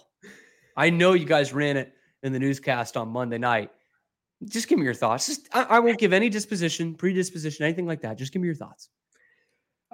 I 0.75 0.89
know 0.89 1.13
you 1.13 1.25
guys 1.25 1.53
ran 1.53 1.77
it 1.77 1.93
in 2.23 2.33
the 2.33 2.39
newscast 2.39 2.97
on 2.97 3.09
Monday 3.09 3.37
night. 3.37 3.69
Just 4.43 4.67
give 4.67 4.77
me 4.77 4.85
your 4.85 4.93
thoughts. 4.93 5.27
Just 5.27 5.47
I, 5.53 5.63
I 5.63 5.79
won't 5.79 5.97
give 5.97 6.13
any 6.13 6.29
disposition, 6.29 6.93
predisposition, 6.93 7.65
anything 7.65 7.87
like 7.87 8.01
that. 8.01 8.17
Just 8.17 8.33
give 8.33 8.41
me 8.41 8.47
your 8.47 8.55
thoughts. 8.55 8.89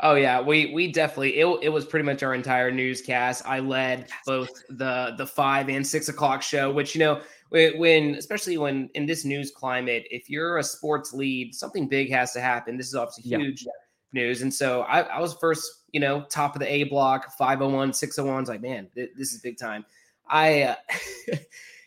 Oh 0.04 0.16
yeah, 0.16 0.42
we 0.42 0.74
we 0.74 0.92
definitely 0.92 1.38
it, 1.38 1.46
it 1.62 1.70
was 1.70 1.86
pretty 1.86 2.06
much 2.06 2.24
our 2.24 2.34
entire 2.34 2.72
newscast. 2.72 3.44
I 3.46 3.60
led 3.60 4.10
both 4.26 4.50
the 4.70 5.14
the 5.18 5.28
five 5.28 5.70
and 5.70 5.86
six 5.86 6.10
o'clock 6.10 6.42
show, 6.42 6.72
which 6.72 6.96
you 6.96 7.00
know 7.00 7.22
when 7.52 8.16
especially 8.16 8.58
when 8.58 8.90
in 8.96 9.06
this 9.06 9.26
news 9.26 9.52
climate, 9.52 10.06
if 10.10 10.30
you're 10.30 10.58
a 10.58 10.64
sports 10.64 11.14
lead, 11.14 11.54
something 11.54 11.88
big 11.88 12.10
has 12.10 12.32
to 12.34 12.42
happen. 12.42 12.78
This 12.78 12.88
is 12.88 12.96
obviously 12.96 13.24
huge 13.24 13.64
yeah. 13.64 13.72
news, 14.14 14.42
and 14.42 14.54
so 14.54 14.82
I, 14.84 15.02
I 15.02 15.20
was 15.20 15.34
first, 15.36 15.84
you 15.92 16.00
know, 16.00 16.26
top 16.30 16.56
of 16.56 16.62
the 16.62 16.72
A 16.72 16.86
block, 16.86 17.38
501, 17.38 17.94
601. 17.94 18.46
like 18.46 18.62
man, 18.62 18.88
this 18.96 19.34
is 19.34 19.42
big 19.42 19.58
time. 19.58 19.86
I, 20.28 20.62
uh, 20.64 20.76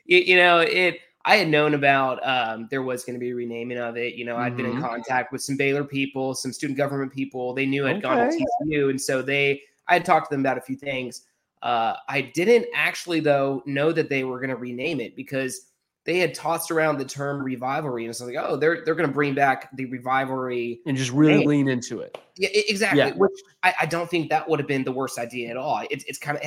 you, 0.04 0.18
you 0.18 0.36
know, 0.36 0.58
it 0.58 1.00
I 1.26 1.36
had 1.36 1.48
known 1.48 1.74
about 1.74 2.26
um, 2.26 2.68
there 2.70 2.82
was 2.82 3.04
going 3.04 3.14
to 3.14 3.20
be 3.20 3.30
a 3.30 3.34
renaming 3.34 3.78
of 3.78 3.96
it. 3.96 4.14
You 4.14 4.24
know, 4.24 4.36
i 4.36 4.44
had 4.44 4.56
been 4.56 4.66
in 4.66 4.72
mm-hmm. 4.72 4.82
contact 4.82 5.32
with 5.32 5.42
some 5.42 5.56
Baylor 5.56 5.84
people, 5.84 6.34
some 6.34 6.52
student 6.52 6.76
government 6.76 7.12
people. 7.12 7.54
They 7.54 7.66
knew 7.66 7.86
I'd 7.86 7.96
okay. 7.96 8.00
gone 8.02 8.30
to 8.30 8.46
TCU, 8.66 8.90
and 8.90 9.00
so 9.00 9.22
they 9.22 9.62
I 9.88 9.94
had 9.94 10.04
talked 10.04 10.30
to 10.30 10.34
them 10.34 10.40
about 10.40 10.58
a 10.58 10.60
few 10.60 10.76
things. 10.76 11.22
Uh, 11.62 11.94
I 12.08 12.20
didn't 12.34 12.66
actually 12.74 13.20
though 13.20 13.62
know 13.64 13.90
that 13.92 14.10
they 14.10 14.24
were 14.24 14.38
going 14.38 14.50
to 14.50 14.56
rename 14.56 15.00
it 15.00 15.16
because 15.16 15.68
they 16.04 16.18
had 16.18 16.34
tossed 16.34 16.70
around 16.70 16.98
the 16.98 17.04
term 17.06 17.42
revivalry, 17.42 18.04
and 18.04 18.10
it's 18.10 18.20
like, 18.20 18.36
oh, 18.38 18.56
they're 18.56 18.84
they're 18.84 18.94
going 18.94 19.08
to 19.08 19.14
bring 19.14 19.34
back 19.34 19.74
the 19.76 19.86
revivalry 19.86 20.80
and 20.84 20.96
just 20.96 21.10
really 21.10 21.38
name. 21.38 21.48
lean 21.48 21.68
into 21.68 22.00
it. 22.00 22.18
Yeah, 22.36 22.50
exactly. 22.52 22.98
Yeah. 22.98 23.12
Which 23.12 23.32
I, 23.62 23.74
I, 23.82 23.86
don't 23.86 24.10
think 24.10 24.28
that 24.28 24.48
would 24.48 24.58
have 24.58 24.68
been 24.68 24.84
the 24.84 24.92
worst 24.92 25.18
idea 25.18 25.50
at 25.50 25.56
all. 25.56 25.78
It, 25.90 26.04
it's 26.06 26.18
kind 26.18 26.36
of 26.36 26.42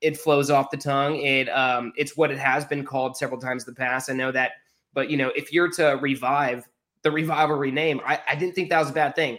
it, 0.00 0.16
flows 0.16 0.50
off 0.50 0.70
the 0.70 0.76
tongue. 0.76 1.16
It 1.16 1.48
um, 1.48 1.92
it's 1.96 2.16
what 2.16 2.30
it 2.30 2.38
has 2.38 2.64
been 2.64 2.84
called 2.84 3.16
several 3.16 3.40
times 3.40 3.66
in 3.66 3.72
the 3.72 3.78
past. 3.78 4.10
I 4.10 4.14
know 4.14 4.32
that, 4.32 4.52
but 4.94 5.10
you 5.10 5.16
know, 5.16 5.30
if 5.36 5.52
you're 5.52 5.70
to 5.72 5.98
revive 6.00 6.68
the 7.02 7.10
revivalry 7.10 7.70
name, 7.70 8.00
I, 8.04 8.20
I 8.28 8.34
didn't 8.34 8.54
think 8.54 8.70
that 8.70 8.80
was 8.80 8.90
a 8.90 8.92
bad 8.92 9.14
thing. 9.14 9.38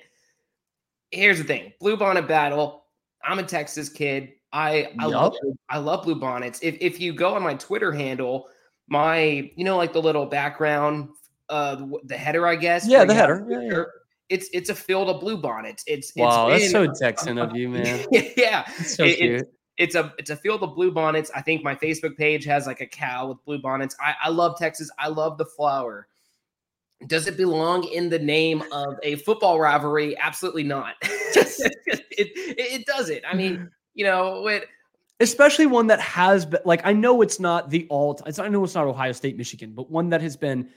Here's 1.12 1.38
the 1.38 1.44
thing: 1.44 1.74
Blue 1.80 1.98
Bonnet 1.98 2.28
Battle. 2.28 2.86
I'm 3.24 3.40
a 3.40 3.44
Texas 3.44 3.90
kid. 3.90 4.34
I 4.52 4.90
I, 5.00 5.08
yep. 5.08 5.12
love, 5.12 5.36
I 5.70 5.78
love 5.78 6.04
blue 6.04 6.16
bonnets. 6.16 6.60
If 6.62 6.78
if 6.80 7.00
you 7.00 7.14
go 7.14 7.36
on 7.36 7.44
my 7.44 7.56
Twitter 7.56 7.92
handle, 7.92 8.48
my 8.88 9.52
you 9.56 9.64
know 9.64 9.78
like 9.78 9.94
the 9.94 10.02
little 10.02 10.26
background, 10.26 11.10
uh, 11.50 11.76
the, 11.76 12.00
the 12.06 12.18
header, 12.18 12.48
I 12.48 12.56
guess. 12.56 12.88
Yeah, 12.88 13.06
the 13.06 13.14
header. 13.14 13.46
Yeah, 13.50 13.62
yeah. 13.62 13.84
It's 14.30 14.48
it's 14.54 14.70
a 14.70 14.76
field 14.76 15.10
of 15.10 15.20
blue 15.20 15.38
bonnets. 15.38 15.84
It's 15.88 16.14
wow, 16.16 16.50
it's 16.50 16.72
that's 16.72 16.74
been, 16.74 16.96
so 16.96 17.06
Texan 17.06 17.38
of 17.40 17.56
you, 17.56 17.70
man. 17.70 18.06
yeah, 18.12 18.72
it's 18.78 18.96
so 18.96 19.04
it, 19.04 19.18
cute 19.18 19.48
it's 19.80 19.96
a 19.96 20.14
it's 20.20 20.30
a 20.30 20.36
field 20.36 20.62
of 20.62 20.76
blue 20.76 20.92
bonnets. 20.92 21.32
I 21.34 21.42
think 21.42 21.64
my 21.64 21.74
Facebook 21.74 22.18
page 22.18 22.44
has 22.46 22.68
like 22.68 22.82
a 22.82 22.86
cow 22.86 23.30
with 23.30 23.44
blue 23.46 23.60
bonnets. 23.60 23.96
I, 24.00 24.14
I 24.26 24.30
love 24.30 24.60
Texas. 24.60 24.92
I 25.00 25.08
love 25.08 25.38
the 25.38 25.46
flower. 25.46 26.08
Does 27.08 27.28
it 27.28 27.38
belong 27.38 27.86
in 27.86 28.10
the 28.10 28.20
name 28.20 28.62
of 28.74 28.96
a 29.04 29.16
football 29.16 29.58
rivalry? 29.58 30.18
Absolutely 30.20 30.64
not. 30.64 30.96
it, 31.02 31.96
it, 32.12 32.32
it 32.58 32.86
doesn't. 32.86 33.24
I 33.26 33.34
mean, 33.34 33.72
you 33.94 34.04
know, 34.04 34.46
it, 34.48 34.66
especially 35.22 35.66
one 35.66 35.88
that 35.88 36.02
has 36.02 36.46
been 36.46 36.60
like 36.66 36.82
I 36.84 36.92
know 36.92 37.22
it's 37.22 37.40
not 37.40 37.70
the 37.70 37.88
all. 37.90 38.22
It's 38.26 38.38
I 38.38 38.50
know 38.50 38.66
it's 38.66 38.76
not 38.76 38.86
Ohio 38.86 39.14
State, 39.14 39.38
Michigan, 39.38 39.72
but 39.74 39.90
one 39.90 40.10
that 40.10 40.22
has 40.22 40.36
been 40.36 40.70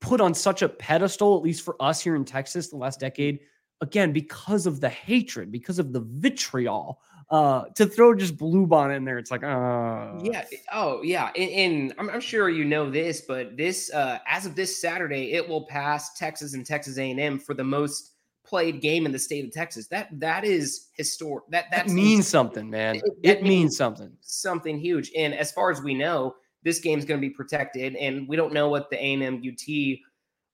put 0.00 0.22
on 0.22 0.32
such 0.32 0.62
a 0.62 0.70
pedestal, 0.70 1.36
at 1.36 1.42
least 1.42 1.62
for 1.62 1.76
us 1.80 2.00
here 2.00 2.16
in 2.16 2.24
Texas, 2.24 2.68
the 2.68 2.76
last 2.76 2.98
decade. 2.98 3.40
Again, 3.82 4.10
because 4.10 4.66
of 4.66 4.80
the 4.80 4.88
hatred, 4.88 5.52
because 5.52 5.78
of 5.78 5.92
the 5.92 6.00
vitriol 6.00 7.00
uh 7.30 7.64
to 7.74 7.86
throw 7.86 8.14
just 8.14 8.36
blue 8.36 8.66
bonnet 8.66 8.94
in 8.94 9.04
there 9.04 9.18
it's 9.18 9.30
like 9.30 9.44
uh. 9.44 10.18
Yeah 10.22 10.44
oh 10.72 11.02
yeah 11.02 11.30
and, 11.36 11.50
and 11.50 11.94
I'm, 11.98 12.08
I'm, 12.08 12.20
sure 12.20 12.48
you 12.48 12.64
know 12.64 12.90
this 12.90 13.20
but 13.20 13.56
this 13.56 13.92
uh 13.92 14.18
as 14.26 14.46
of 14.46 14.54
this 14.54 14.80
saturday 14.80 15.32
it 15.32 15.46
will 15.46 15.66
pass 15.66 16.14
texas 16.14 16.54
and 16.54 16.64
texas 16.64 16.96
a&m 16.96 17.38
for 17.38 17.52
the 17.52 17.64
most 17.64 18.12
played 18.44 18.80
game 18.80 19.04
in 19.04 19.12
the 19.12 19.18
state 19.18 19.44
of 19.44 19.52
texas. 19.52 19.88
That 19.88 20.08
that 20.20 20.44
is 20.44 20.88
historic 20.96 21.44
that 21.50 21.66
that 21.70 21.88
means 21.88 22.26
something 22.26 22.70
man. 22.70 22.96
It, 22.96 23.04
it 23.22 23.42
means, 23.42 23.48
means 23.48 23.76
something. 23.76 24.10
something 24.20 24.78
huge 24.78 25.12
and 25.14 25.34
as 25.34 25.52
far 25.52 25.70
as 25.70 25.82
we 25.82 25.92
know 25.94 26.34
this 26.62 26.80
game's 26.80 27.04
going 27.04 27.20
to 27.20 27.26
be 27.26 27.32
protected 27.32 27.94
and 27.96 28.26
we 28.26 28.36
don't 28.36 28.52
know 28.52 28.68
what 28.68 28.90
the 28.90 28.96
a&m 28.96 29.42
ut 29.44 29.98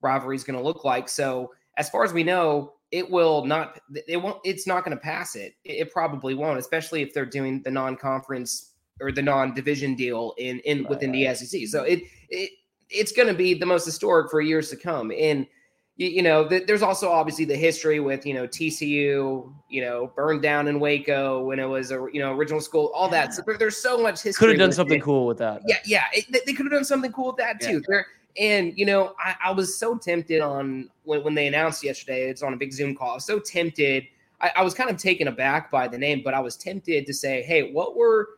rivalry 0.05 0.37
is 0.37 0.45
going 0.45 0.59
to 0.59 0.65
look 0.65 0.85
like. 0.85 1.09
So 1.09 1.53
as 1.79 1.89
far 1.91 2.05
as 2.05 2.13
we 2.13 2.23
know 2.23 2.75
it 2.95 3.11
will 3.11 3.45
not 3.45 3.81
it 4.07 4.17
won't 4.17 4.39
it's 4.45 4.67
not 4.67 4.85
going 4.85 4.97
to 4.97 5.03
pass 5.03 5.35
it. 5.35 5.55
it 5.65 5.93
probably 5.93 6.35
won't 6.35 6.59
especially 6.59 7.03
if 7.03 7.13
they're 7.13 7.27
doing 7.27 7.61
the 7.63 7.71
non-conference 7.71 8.73
or 9.01 9.11
the 9.11 9.23
non-division 9.23 9.95
deal 9.97 10.33
in 10.39 10.61
in 10.61 10.87
within 10.89 11.11
the 11.11 11.25
sec 11.35 11.61
so 11.69 11.83
it 11.83 12.01
it 12.31 12.51
it's 12.91 13.13
going 13.13 13.29
to 13.29 13.35
be 13.35 13.55
the 13.55 13.67
most 13.67 13.85
historic 13.85 14.31
for 14.31 14.41
years 14.41 14.71
to 14.71 14.77
come. 14.77 15.13
And 15.19 15.47
you, 15.97 16.09
you 16.09 16.23
know 16.23 16.49
th- 16.49 16.67
there's 16.67 16.83
also 16.83 17.11
obviously 17.11 17.45
the 17.45 17.57
history 17.57 18.01
with 18.01 18.27
you 18.27 18.35
know 18.35 18.49
tcu 18.49 19.55
you 19.71 19.81
know 19.81 20.13
burned 20.17 20.43
down 20.43 20.67
in 20.67 20.81
waco 20.81 21.45
when 21.45 21.61
it 21.61 21.67
was 21.67 21.93
a 21.93 22.07
you 22.13 22.21
know 22.21 22.33
original 22.33 22.61
school 22.61 22.91
all 22.95 23.09
that. 23.11 23.33
So 23.33 23.43
there, 23.47 23.57
there's 23.57 23.77
so 23.77 23.99
much 23.99 24.21
history 24.23 24.49
could 24.49 24.49
have 24.51 24.59
done 24.59 24.73
something 24.73 24.99
it. 24.99 25.03
cool 25.03 25.27
with 25.27 25.39
that. 25.39 25.63
Yeah 25.67 25.79
yeah 25.85 26.05
it, 26.13 26.45
they 26.47 26.53
could 26.53 26.67
have 26.67 26.73
done 26.73 26.85
something 26.85 27.13
cool 27.13 27.29
with 27.29 27.37
that 27.37 27.61
too. 27.61 27.75
Yeah. 27.75 27.81
there 27.87 28.07
and 28.39 28.77
you 28.77 28.87
know, 28.87 29.15
I, 29.19 29.37
I, 29.45 29.51
was 29.53 29.79
so 29.79 29.97
tempted 29.97 30.41
on 30.41 30.91
when, 31.05 31.23
when 31.23 31.35
they 31.35 31.47
announced 31.47 31.85
yesterday, 31.85 32.29
it's 32.29 32.43
on 32.43 32.53
a 32.53 32.57
big 32.57 32.73
Zoom 32.73 32.95
call. 32.95 33.13
I 33.13 33.15
was 33.15 33.25
so 33.25 33.39
tempted. 33.39 34.07
I, 34.41 34.53
I, 34.57 34.63
was 34.63 34.75
kind 34.75 34.91
of 34.91 34.97
taken 34.97 35.29
aback 35.29 35.71
by 35.71 35.87
the 35.89 35.99
name, 35.99 36.23
but 36.25 36.35
I 36.35 36.41
was 36.41 36.57
tempted 36.57 37.07
to 37.07 37.15
say, 37.15 37.43
hey, 37.43 37.73
what 37.73 37.97
were 37.97 38.31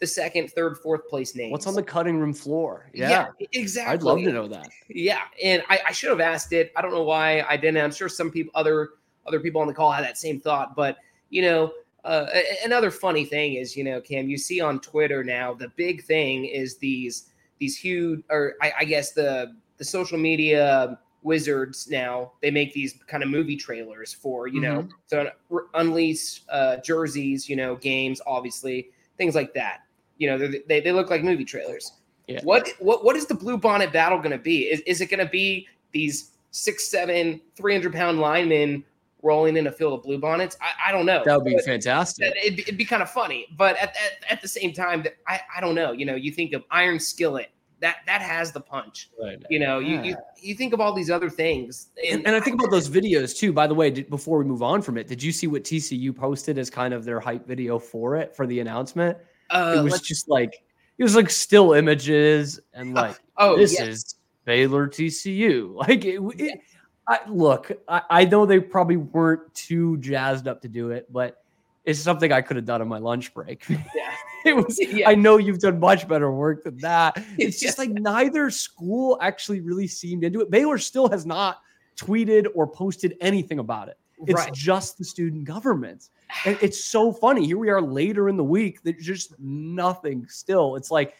the 0.00 0.06
second, 0.06 0.50
third, 0.50 0.78
fourth 0.78 1.06
place 1.08 1.34
names? 1.34 1.52
What's 1.52 1.66
on 1.66 1.74
the 1.74 1.82
cutting 1.82 2.18
room 2.18 2.32
floor? 2.32 2.90
Yeah, 2.94 3.10
yeah 3.38 3.46
exactly. 3.52 3.92
I'd 3.92 4.02
love 4.02 4.18
to 4.18 4.32
know 4.32 4.48
that. 4.48 4.68
Yeah. 4.88 5.20
And 5.42 5.62
I, 5.68 5.80
I 5.88 5.92
should 5.92 6.10
have 6.10 6.20
asked 6.20 6.52
it. 6.52 6.72
I 6.76 6.82
don't 6.82 6.92
know 6.92 7.04
why 7.04 7.42
I 7.42 7.56
didn't. 7.56 7.82
I'm 7.82 7.92
sure 7.92 8.08
some 8.08 8.30
people 8.30 8.52
other 8.54 8.90
other 9.26 9.38
people 9.38 9.60
on 9.60 9.68
the 9.68 9.74
call 9.74 9.92
had 9.92 10.04
that 10.04 10.18
same 10.18 10.40
thought, 10.40 10.74
but 10.74 10.96
you 11.30 11.42
know, 11.42 11.72
uh, 12.04 12.26
another 12.64 12.90
funny 12.90 13.24
thing 13.24 13.54
is, 13.54 13.76
you 13.76 13.84
know, 13.84 14.00
Cam, 14.00 14.28
you 14.28 14.36
see 14.36 14.60
on 14.60 14.80
Twitter 14.80 15.22
now 15.22 15.54
the 15.54 15.68
big 15.76 16.02
thing 16.02 16.44
is 16.44 16.78
these 16.78 17.30
these 17.62 17.76
huge, 17.76 18.24
or 18.28 18.54
I, 18.60 18.72
I 18.80 18.84
guess 18.84 19.12
the 19.12 19.54
the 19.78 19.84
social 19.84 20.18
media 20.18 20.98
wizards 21.22 21.88
now 21.88 22.32
they 22.42 22.50
make 22.50 22.74
these 22.74 22.98
kind 23.06 23.22
of 23.22 23.28
movie 23.28 23.54
trailers 23.54 24.12
for 24.12 24.48
you 24.48 24.60
know 24.60 24.88
so 25.06 25.30
unleash 25.74 26.42
uh, 26.48 26.78
jerseys, 26.78 27.48
you 27.48 27.54
know, 27.54 27.76
games, 27.76 28.20
obviously 28.26 28.90
things 29.16 29.36
like 29.36 29.54
that. 29.54 29.82
You 30.18 30.30
know, 30.30 30.52
they 30.68 30.80
they 30.80 30.92
look 30.92 31.08
like 31.08 31.22
movie 31.22 31.44
trailers. 31.44 31.92
Yeah. 32.26 32.40
What 32.42 32.68
what 32.80 33.04
what 33.04 33.14
is 33.14 33.26
the 33.26 33.34
blue 33.34 33.56
bonnet 33.58 33.92
battle 33.92 34.18
going 34.18 34.32
to 34.32 34.38
be? 34.38 34.62
Is 34.62 34.80
is 34.80 35.00
it 35.00 35.06
going 35.06 35.24
to 35.24 35.30
be 35.30 35.68
these 35.92 36.32
six, 36.50 36.84
seven, 36.84 37.40
300 37.56 37.92
pound 37.92 38.18
linemen 38.18 38.84
rolling 39.22 39.56
in 39.56 39.66
a 39.66 39.72
field 39.72 39.94
of 39.94 40.02
blue 40.02 40.18
bonnets? 40.18 40.56
I, 40.60 40.90
I 40.90 40.92
don't 40.92 41.06
know. 41.06 41.22
That 41.24 41.36
would 41.36 41.44
be 41.44 41.54
But 41.54 41.64
fantastic. 41.64 42.32
It'd, 42.44 42.60
it'd 42.60 42.76
be 42.76 42.84
kind 42.84 43.02
of 43.02 43.10
funny, 43.10 43.46
but 43.56 43.76
at, 43.76 43.90
at, 43.90 44.30
at 44.30 44.42
the 44.42 44.48
same 44.48 44.72
time, 44.72 45.04
I, 45.26 45.40
I 45.56 45.60
don't 45.60 45.74
know. 45.74 45.92
You 45.92 46.06
know, 46.06 46.14
you 46.14 46.32
think 46.32 46.52
of 46.52 46.64
Iron 46.70 46.98
Skillet, 46.98 47.50
that 47.80 47.96
that 48.06 48.22
has 48.22 48.52
the 48.52 48.60
punch. 48.60 49.10
Right. 49.20 49.42
You 49.50 49.58
know, 49.58 49.80
you, 49.80 50.00
you 50.02 50.16
you 50.40 50.54
think 50.54 50.72
of 50.72 50.80
all 50.80 50.94
these 50.94 51.10
other 51.10 51.28
things, 51.28 51.88
And, 52.08 52.24
and 52.24 52.36
I 52.36 52.40
think 52.40 52.54
about 52.60 52.70
those 52.70 52.88
videos 52.88 53.36
too. 53.36 53.52
By 53.52 53.66
the 53.66 53.74
way, 53.74 53.90
did, 53.90 54.08
before 54.08 54.38
we 54.38 54.44
move 54.44 54.62
on 54.62 54.82
from 54.82 54.96
it, 54.96 55.08
did 55.08 55.20
you 55.20 55.32
see 55.32 55.48
what 55.48 55.64
TCU 55.64 56.14
posted 56.14 56.58
as 56.58 56.70
kind 56.70 56.94
of 56.94 57.04
their 57.04 57.18
hype 57.18 57.44
video 57.44 57.80
for 57.80 58.16
it 58.16 58.36
for 58.36 58.46
the 58.46 58.60
announcement? 58.60 59.18
uh, 59.52 59.74
it 59.78 59.82
was 59.82 60.00
just 60.00 60.28
like 60.28 60.62
it 60.98 61.02
was 61.02 61.14
like 61.14 61.30
still 61.30 61.72
images 61.72 62.60
and 62.72 62.94
like 62.94 63.16
oh, 63.36 63.56
this 63.56 63.72
yes. 63.72 63.88
is 63.88 64.14
Baylor 64.44 64.88
TCU. 64.88 65.74
Like 65.74 66.04
it, 66.04 66.20
it 66.38 66.60
I, 67.08 67.20
look, 67.28 67.72
I, 67.88 68.02
I 68.10 68.24
know 68.24 68.46
they 68.46 68.60
probably 68.60 68.96
weren't 68.96 69.52
too 69.54 69.96
jazzed 69.98 70.46
up 70.46 70.62
to 70.62 70.68
do 70.68 70.90
it, 70.90 71.12
but 71.12 71.42
it's 71.84 71.98
something 71.98 72.30
I 72.32 72.40
could 72.40 72.56
have 72.56 72.64
done 72.64 72.80
on 72.80 72.88
my 72.88 72.98
lunch 72.98 73.34
break. 73.34 73.66
Yeah. 73.94 74.14
it 74.44 74.56
was. 74.56 74.78
Yeah. 74.92 75.08
I 75.08 75.14
know 75.14 75.36
you've 75.38 75.58
done 75.58 75.78
much 75.78 76.08
better 76.08 76.30
work 76.32 76.64
than 76.64 76.76
that. 76.78 77.22
It's 77.38 77.60
just 77.60 77.78
like 77.78 77.90
neither 77.90 78.50
school 78.50 79.18
actually 79.20 79.60
really 79.60 79.86
seemed 79.86 80.24
into 80.24 80.40
it. 80.40 80.50
Baylor 80.50 80.78
still 80.78 81.08
has 81.08 81.26
not 81.26 81.60
tweeted 81.96 82.46
or 82.54 82.66
posted 82.66 83.16
anything 83.20 83.58
about 83.58 83.88
it. 83.88 83.98
It's 84.26 84.40
right. 84.40 84.52
just 84.52 84.98
the 84.98 85.04
student 85.04 85.44
government. 85.44 86.08
And 86.44 86.56
it's 86.60 86.84
so 86.84 87.12
funny. 87.12 87.44
Here 87.46 87.58
we 87.58 87.70
are 87.70 87.82
later 87.82 88.28
in 88.28 88.36
the 88.36 88.44
week. 88.44 88.82
There's 88.82 89.04
just 89.04 89.38
nothing 89.38 90.26
still. 90.28 90.76
It's 90.76 90.90
like 90.90 91.14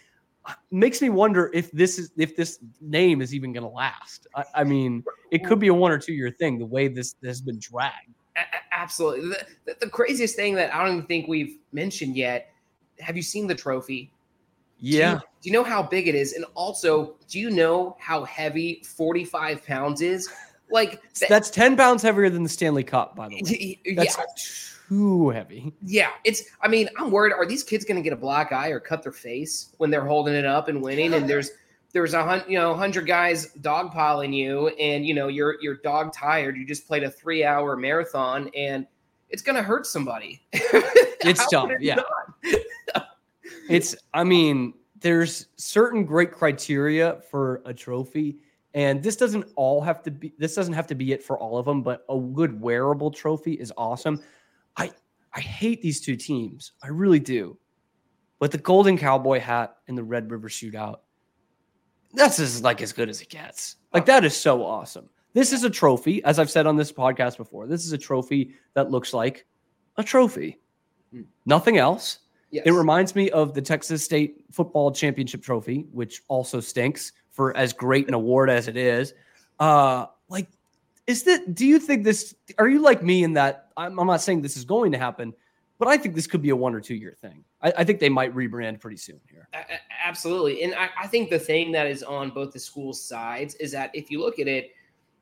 makes 0.71 1.01
me 1.01 1.09
wonder 1.11 1.51
if 1.55 1.71
this 1.73 1.99
is 1.99 2.11
if 2.17 2.37
this 2.37 2.59
name 2.81 3.21
is 3.23 3.35
even 3.35 3.53
going 3.53 3.63
to 3.63 3.69
last. 3.69 4.27
I, 4.35 4.45
I 4.57 4.65
mean, 4.65 5.05
it 5.31 5.45
could 5.45 5.59
be 5.59 5.69
a 5.69 5.75
one 5.75 5.93
or 5.93 5.99
two 5.99 6.13
year 6.13 6.31
thing. 6.31 6.59
The 6.59 6.67
way 6.67 6.89
this, 6.89 7.15
has 7.25 7.41
been 7.41 7.59
dragged. 7.59 8.15
A- 8.37 8.41
absolutely. 8.73 9.29
The, 9.29 9.47
the, 9.67 9.77
the 9.83 9.89
craziest 9.89 10.37
thing 10.37 10.55
that 10.55 10.75
I 10.75 10.85
don't 10.85 10.97
even 10.97 11.07
think 11.07 11.29
we've 11.29 11.59
mentioned 11.73 12.17
yet. 12.17 12.49
Have 13.01 13.17
you 13.17 13.23
seen 13.23 13.47
the 13.47 13.55
trophy? 13.55 14.11
Do 14.81 14.87
you- 14.89 14.99
Yeah, 14.99 15.15
Do 15.19 15.49
you 15.49 15.53
know 15.53 15.65
how 15.65 15.83
big 15.83 16.09
it 16.09 16.15
is? 16.15 16.33
And 16.33 16.45
also, 16.55 17.15
do 17.29 17.39
you 17.39 17.51
know 17.51 17.97
how 18.01 18.25
heavy 18.25 18.83
45 18.97 19.65
pounds 19.65 20.01
is? 20.01 20.29
Like, 20.73 21.03
that- 21.21 21.29
that's 21.29 21.51
ten 21.51 21.77
pounds 21.77 22.03
heavier 22.03 22.29
than 22.31 22.43
the 22.43 22.49
Stanley 22.49 22.85
Cup. 22.85 23.15
By 23.15 23.29
the 23.29 23.37
way, 23.37 23.79
yeah, 23.85 23.95
that's 24.05 24.79
too 24.89 25.31
heavy. 25.31 25.73
yeah. 25.83 26.11
It's. 26.25 26.43
I 26.61 26.69
mean, 26.69 26.89
I'm 26.99 27.11
worried. 27.11 27.33
Are 27.33 27.47
these 27.47 27.63
kids 27.63 27.85
going 27.85 27.97
to 27.97 28.03
get 28.03 28.13
a 28.13 28.17
black 28.17 28.53
eye 28.53 28.69
or 28.69 28.81
cut 28.81 29.03
their 29.03 29.13
face 29.13 29.75
when 29.79 29.91
they're 29.91 30.05
holding 30.07 30.35
it 30.35 30.45
up 30.45 30.69
and 30.69 30.83
winning? 30.83 31.15
And 31.15 31.29
there's 31.29 31.51
there's 31.93 32.15
a 32.15 32.23
hun- 32.25 32.45
you 32.49 32.59
know 32.59 32.75
hundred 32.75 33.07
guys 33.07 33.53
dogpiling 33.61 34.35
you, 34.35 34.69
and 34.69 35.07
you 35.07 35.15
know 35.15 35.29
you're 35.29 35.57
you're 35.61 35.77
dog 35.77 36.13
tired. 36.13 36.57
You 36.57 36.67
just 36.67 36.87
played 36.87 37.03
a 37.05 37.11
three 37.11 37.45
hour 37.45 37.77
marathon, 37.77 38.51
and 38.57 38.87
it's 39.31 39.43
going 39.43 39.57
to 39.57 39.63
hurt 39.63 39.87
somebody. 39.87 40.43
It's 41.25 41.47
tough. 41.47 41.71
it 41.71 41.81
Yeah. 41.81 42.01
It's, 43.69 43.95
I 44.13 44.25
mean, 44.25 44.75
there's 45.01 45.47
certain 45.57 46.05
great 46.05 46.33
criteria 46.33 47.21
for 47.31 47.63
a 47.65 47.73
trophy, 47.73 48.39
and 48.75 49.03
this 49.03 49.17
doesn't 49.17 49.47
all 49.57 49.81
have 49.81 50.03
to 50.05 50.11
be. 50.11 50.33
This 50.39 50.55
doesn't 50.55 50.75
have 50.75 50.87
to 50.89 50.95
be 50.95 51.13
it 51.13 51.23
for 51.23 51.39
all 51.39 51.59
of 51.59 51.67
them, 51.67 51.83
but 51.83 52.05
a 52.09 52.19
good 52.19 52.61
wearable 52.61 53.11
trophy 53.11 53.53
is 53.55 53.73
awesome. 53.77 54.21
I 54.77 54.91
I 55.35 55.41
hate 55.41 55.83
these 55.83 56.01
two 56.01 56.17
teams, 56.17 56.73
I 56.83 56.89
really 56.89 57.21
do, 57.21 57.59
but 58.39 58.51
the 58.51 58.59
Golden 58.59 58.97
Cowboy 58.99 59.41
hat 59.41 59.77
and 59.89 59.97
the 59.97 60.05
Red 60.05 60.31
River 60.31 60.49
Shootout, 60.49 61.01
that's 62.15 62.39
as 62.39 62.63
like 62.63 62.83
as 62.83 62.93
good 62.93 63.09
as 63.09 63.21
it 63.23 63.29
gets. 63.31 63.77
Like 63.93 64.07
that 64.07 64.25
is 64.25 64.37
so 64.37 64.65
awesome. 64.65 65.09
This 65.35 65.53
is 65.53 65.65
a 65.65 65.71
trophy, 65.71 66.23
as 66.25 66.39
I've 66.39 66.51
said 66.51 66.67
on 66.67 66.77
this 66.77 66.93
podcast 66.93 67.39
before. 67.39 67.67
This 67.67 67.87
is 67.87 67.93
a 67.93 67.99
trophy 67.99 68.55
that 68.75 68.91
looks 68.91 69.15
like 69.15 69.47
a 69.97 70.03
trophy, 70.05 70.61
Hmm. 71.11 71.23
nothing 71.47 71.79
else. 71.79 72.19
Yes. 72.51 72.65
It 72.67 72.73
reminds 72.73 73.15
me 73.15 73.31
of 73.31 73.55
the 73.55 73.63
Texas 73.63 74.05
State 74.05 74.45
Football 74.51 74.93
Championship 74.93 75.43
Trophy, 75.43 75.87
which 75.91 76.21
also 76.29 76.61
stinks 76.61 77.13
for 77.33 77.57
as 77.57 77.73
great 77.73 78.07
an 78.09 78.15
award 78.15 78.49
as 78.51 78.69
it 78.69 78.77
is. 78.77 79.15
Uh, 79.59 80.07
like, 80.29 80.49
is 81.07 81.25
that? 81.25 81.55
Do 81.55 81.67
you 81.67 81.79
think 81.79 82.05
this? 82.05 82.35
Are 82.59 82.69
you 82.69 82.79
like 82.81 83.03
me 83.03 83.25
in 83.25 83.33
that? 83.35 83.71
I'm, 83.77 83.99
I'm 83.99 84.07
not 84.07 84.21
saying 84.21 84.43
this 84.43 84.57
is 84.57 84.65
going 84.65 84.93
to 84.93 84.99
happen, 84.99 85.35
but 85.79 85.89
I 85.89 85.97
think 85.97 86.15
this 86.15 86.27
could 86.27 86.43
be 86.43 86.51
a 86.51 86.57
one 86.57 86.75
or 86.75 86.81
two 86.81 86.95
year 86.95 87.17
thing. 87.21 87.43
I, 87.61 87.73
I 87.79 87.85
think 87.85 87.99
they 87.99 88.09
might 88.09 88.35
rebrand 88.35 88.81
pretty 88.81 88.99
soon 88.99 89.21
here. 89.29 89.49
Absolutely. 90.05 90.63
And 90.63 90.75
I, 90.75 90.91
I 91.03 91.07
think 91.09 91.31
the 91.31 91.39
thing 91.39 91.73
that 91.73 91.87
is 91.87 92.03
on 92.03 92.31
both 92.31 92.53
the 92.53 92.61
school 92.61 92.93
sides 92.93 93.55
is 93.57 93.73
that 93.73 93.91
if 93.95 94.11
you 94.11 94.21
look 94.21 94.39
at 94.39 94.47
it, 94.47 94.71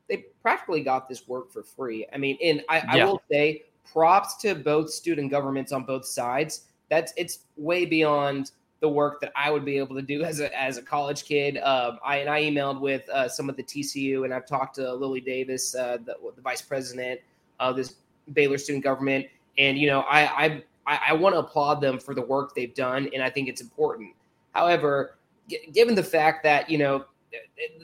they 0.07 0.25
practically 0.41 0.81
got 0.81 1.07
this 1.09 1.27
work 1.27 1.51
for 1.51 1.63
free. 1.63 2.05
I 2.13 2.17
mean, 2.17 2.37
and 2.43 2.61
I, 2.69 2.79
I 2.87 2.97
Yeah. 2.97 3.05
will 3.05 3.21
say 3.31 3.63
props 3.91 4.37
to 4.37 4.53
both 4.55 4.89
student 4.91 5.31
governments 5.31 5.71
on 5.71 5.83
both 5.83 6.05
sides. 6.05 6.67
That's 6.89 7.13
it's 7.15 7.39
way 7.57 7.85
beyond 7.85 8.51
the 8.81 8.89
work 8.89 9.21
that 9.21 9.31
I 9.35 9.49
would 9.51 9.63
be 9.63 9.77
able 9.77 9.95
to 9.95 10.01
do 10.01 10.23
as 10.23 10.39
a 10.39 10.59
as 10.59 10.77
a 10.77 10.81
college 10.81 11.23
kid. 11.23 11.57
Um, 11.59 11.99
I 12.03 12.17
and 12.17 12.29
I 12.29 12.41
emailed 12.41 12.81
with 12.81 13.07
uh, 13.09 13.29
some 13.29 13.49
of 13.49 13.55
the 13.55 13.63
TCU, 13.63 14.25
and 14.25 14.33
I've 14.33 14.47
talked 14.47 14.75
to 14.75 14.93
Lily 14.93 15.21
Davis, 15.21 15.73
uh, 15.75 15.97
the, 16.03 16.17
the 16.35 16.41
vice 16.41 16.61
president 16.61 17.21
of 17.59 17.75
this 17.77 17.95
Baylor 18.33 18.57
student 18.57 18.83
government, 18.83 19.27
and 19.57 19.77
you 19.77 19.87
know, 19.87 20.01
I 20.01 20.45
I 20.45 20.63
I, 20.87 20.99
I 21.09 21.13
want 21.13 21.35
to 21.35 21.39
applaud 21.39 21.79
them 21.79 21.99
for 21.99 22.15
the 22.15 22.23
work 22.23 22.55
they've 22.55 22.73
done, 22.73 23.09
and 23.13 23.23
I 23.23 23.29
think 23.29 23.47
it's 23.47 23.61
important. 23.61 24.13
However, 24.53 25.17
g- 25.47 25.69
given 25.71 25.93
the 25.93 26.03
fact 26.03 26.43
that 26.43 26.69
you 26.69 26.79
know 26.79 27.05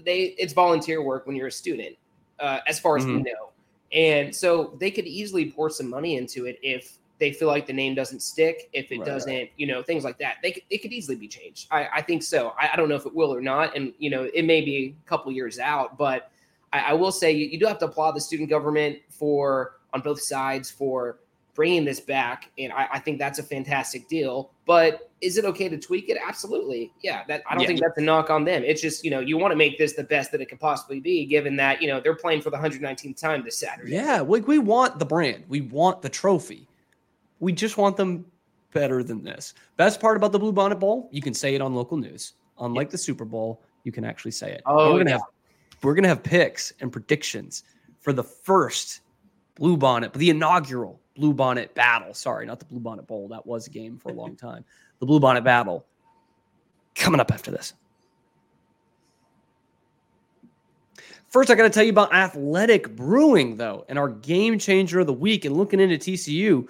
they 0.03 0.35
it's 0.39 0.53
volunteer 0.53 1.03
work 1.03 1.27
when 1.27 1.35
you're 1.35 1.47
a 1.47 1.51
student, 1.51 1.95
uh, 2.39 2.59
as 2.67 2.79
far 2.79 2.97
as 2.97 3.05
we 3.05 3.13
Mhm. 3.13 3.25
know, 3.25 3.51
and 3.91 4.35
so 4.35 4.75
they 4.79 4.89
could 4.89 5.05
easily 5.05 5.51
pour 5.51 5.69
some 5.69 5.89
money 5.89 6.17
into 6.17 6.47
it 6.47 6.57
if 6.63 6.97
they 7.19 7.31
feel 7.33 7.47
like 7.47 7.65
the 7.65 7.73
name 7.73 7.95
doesn't 7.95 8.21
stick, 8.21 8.69
if 8.73 8.91
it 8.91 8.99
Right, 8.99 9.05
doesn't, 9.05 9.49
you 9.57 9.65
know, 9.67 9.81
things 9.81 10.03
like 10.03 10.17
that. 10.19 10.35
They 10.43 10.51
could, 10.51 10.63
it 10.69 10.79
could 10.83 10.91
easily 10.93 11.15
be 11.17 11.27
changed. 11.27 11.67
I, 11.71 11.87
I 11.95 12.01
think 12.01 12.21
so. 12.23 12.53
I, 12.59 12.69
I 12.73 12.75
don't 12.75 12.89
know 12.89 12.95
if 12.95 13.05
it 13.05 13.15
will 13.15 13.33
or 13.33 13.41
not, 13.41 13.75
and 13.75 13.93
you 13.97 14.09
know, 14.09 14.29
it 14.33 14.45
may 14.45 14.61
be 14.61 14.95
a 15.05 15.09
couple 15.09 15.31
years 15.31 15.57
out, 15.59 15.97
but 15.97 16.31
I, 16.73 16.79
I 16.79 16.93
will 16.93 17.11
say 17.11 17.31
you, 17.31 17.47
you 17.47 17.59
do 17.59 17.65
have 17.65 17.79
to 17.79 17.85
applaud 17.85 18.11
the 18.11 18.21
student 18.21 18.49
government 18.49 18.99
for 19.09 19.77
on 19.93 20.01
both 20.01 20.21
sides 20.21 20.69
for 20.69 21.17
bringing 21.55 21.85
this 21.85 21.99
back, 21.99 22.51
and 22.59 22.71
I, 22.71 22.87
I 22.93 22.99
think 22.99 23.17
that's 23.17 23.39
a 23.39 23.43
fantastic 23.43 24.07
deal. 24.07 24.51
But 24.67 25.09
is 25.21 25.39
it 25.39 25.45
okay 25.45 25.67
to 25.69 25.77
tweak 25.79 26.09
it? 26.09 26.17
Absolutely, 26.23 26.91
yeah. 27.01 27.23
That 27.27 27.41
I 27.49 27.55
don't 27.55 27.61
Yeah. 27.63 27.67
think 27.69 27.79
that's 27.81 27.97
a 27.97 28.01
knock 28.01 28.29
on 28.29 28.45
them. 28.45 28.63
It's 28.63 28.79
just 28.81 29.03
you 29.03 29.09
know 29.09 29.21
you 29.21 29.39
want 29.39 29.53
to 29.53 29.55
make 29.55 29.79
this 29.79 29.93
the 29.93 30.03
best 30.03 30.31
that 30.33 30.41
it 30.41 30.49
could 30.49 30.59
possibly 30.59 30.99
be, 30.99 31.25
given 31.25 31.55
that 31.55 31.81
you 31.81 31.87
know 31.87 31.99
they're 31.99 32.13
playing 32.15 32.41
for 32.41 32.51
the 32.51 32.57
119th 32.57 33.19
time 33.19 33.43
this 33.43 33.57
Saturday. 33.57 33.93
Yeah, 33.93 34.21
like 34.21 34.47
we 34.47 34.59
want 34.59 34.99
the 34.99 35.05
brand, 35.05 35.45
we 35.47 35.61
want 35.61 36.03
the 36.03 36.09
trophy, 36.09 36.67
we 37.39 37.51
just 37.51 37.77
want 37.77 37.97
them 37.97 38.25
better 38.73 39.03
than 39.03 39.23
this. 39.23 39.53
Best 39.75 39.99
part 39.99 40.17
about 40.17 40.31
the 40.31 40.39
Blue 40.39 40.51
Bonnet 40.51 40.79
Bowl, 40.79 41.09
you 41.11 41.21
can 41.21 41.33
say 41.33 41.55
it 41.55 41.61
on 41.61 41.73
local 41.73 41.97
news. 41.97 42.33
Unlike 42.59 42.89
the 42.89 42.97
Super 42.97 43.25
Bowl, 43.25 43.63
you 43.83 43.91
can 43.91 44.03
actually 44.03 44.31
say 44.31 44.51
it. 44.51 44.61
Oh, 44.65 44.93
we're 44.93 44.99
gonna 44.99 45.11
yeah. 45.11 45.17
have 45.17 45.21
we're 45.83 45.93
gonna 45.93 46.07
have 46.07 46.23
picks 46.23 46.73
and 46.81 46.91
predictions 46.91 47.63
for 48.01 48.13
the 48.13 48.23
first 48.23 49.01
Blue 49.55 49.77
Bonnet, 49.77 50.13
the 50.13 50.29
inaugural 50.29 50.99
Blue 51.15 51.33
Bonnet 51.33 51.73
Battle. 51.75 52.13
Sorry, 52.13 52.45
not 52.45 52.59
the 52.59 52.65
Blue 52.65 52.79
Bonnet 52.79 53.07
Bowl. 53.07 53.27
That 53.27 53.45
was 53.45 53.67
a 53.67 53.69
game 53.69 53.97
for 53.97 54.09
a 54.09 54.13
long 54.13 54.35
time. 54.35 54.63
The 54.99 55.05
Blue 55.05 55.19
Bonnet 55.19 55.43
Battle 55.43 55.85
coming 56.95 57.19
up 57.19 57.31
after 57.31 57.51
this. 57.51 57.73
First, 61.29 61.51
I 61.51 61.55
got 61.55 61.63
to 61.63 61.69
tell 61.69 61.83
you 61.83 61.91
about 61.91 62.13
Athletic 62.13 62.95
Brewing, 62.95 63.57
though, 63.57 63.85
and 63.89 63.99
our 63.99 64.07
game 64.07 64.57
changer 64.57 65.01
of 65.01 65.07
the 65.07 65.13
week. 65.13 65.43
And 65.43 65.57
looking 65.57 65.79
into 65.79 65.97
TCU, 65.97 66.69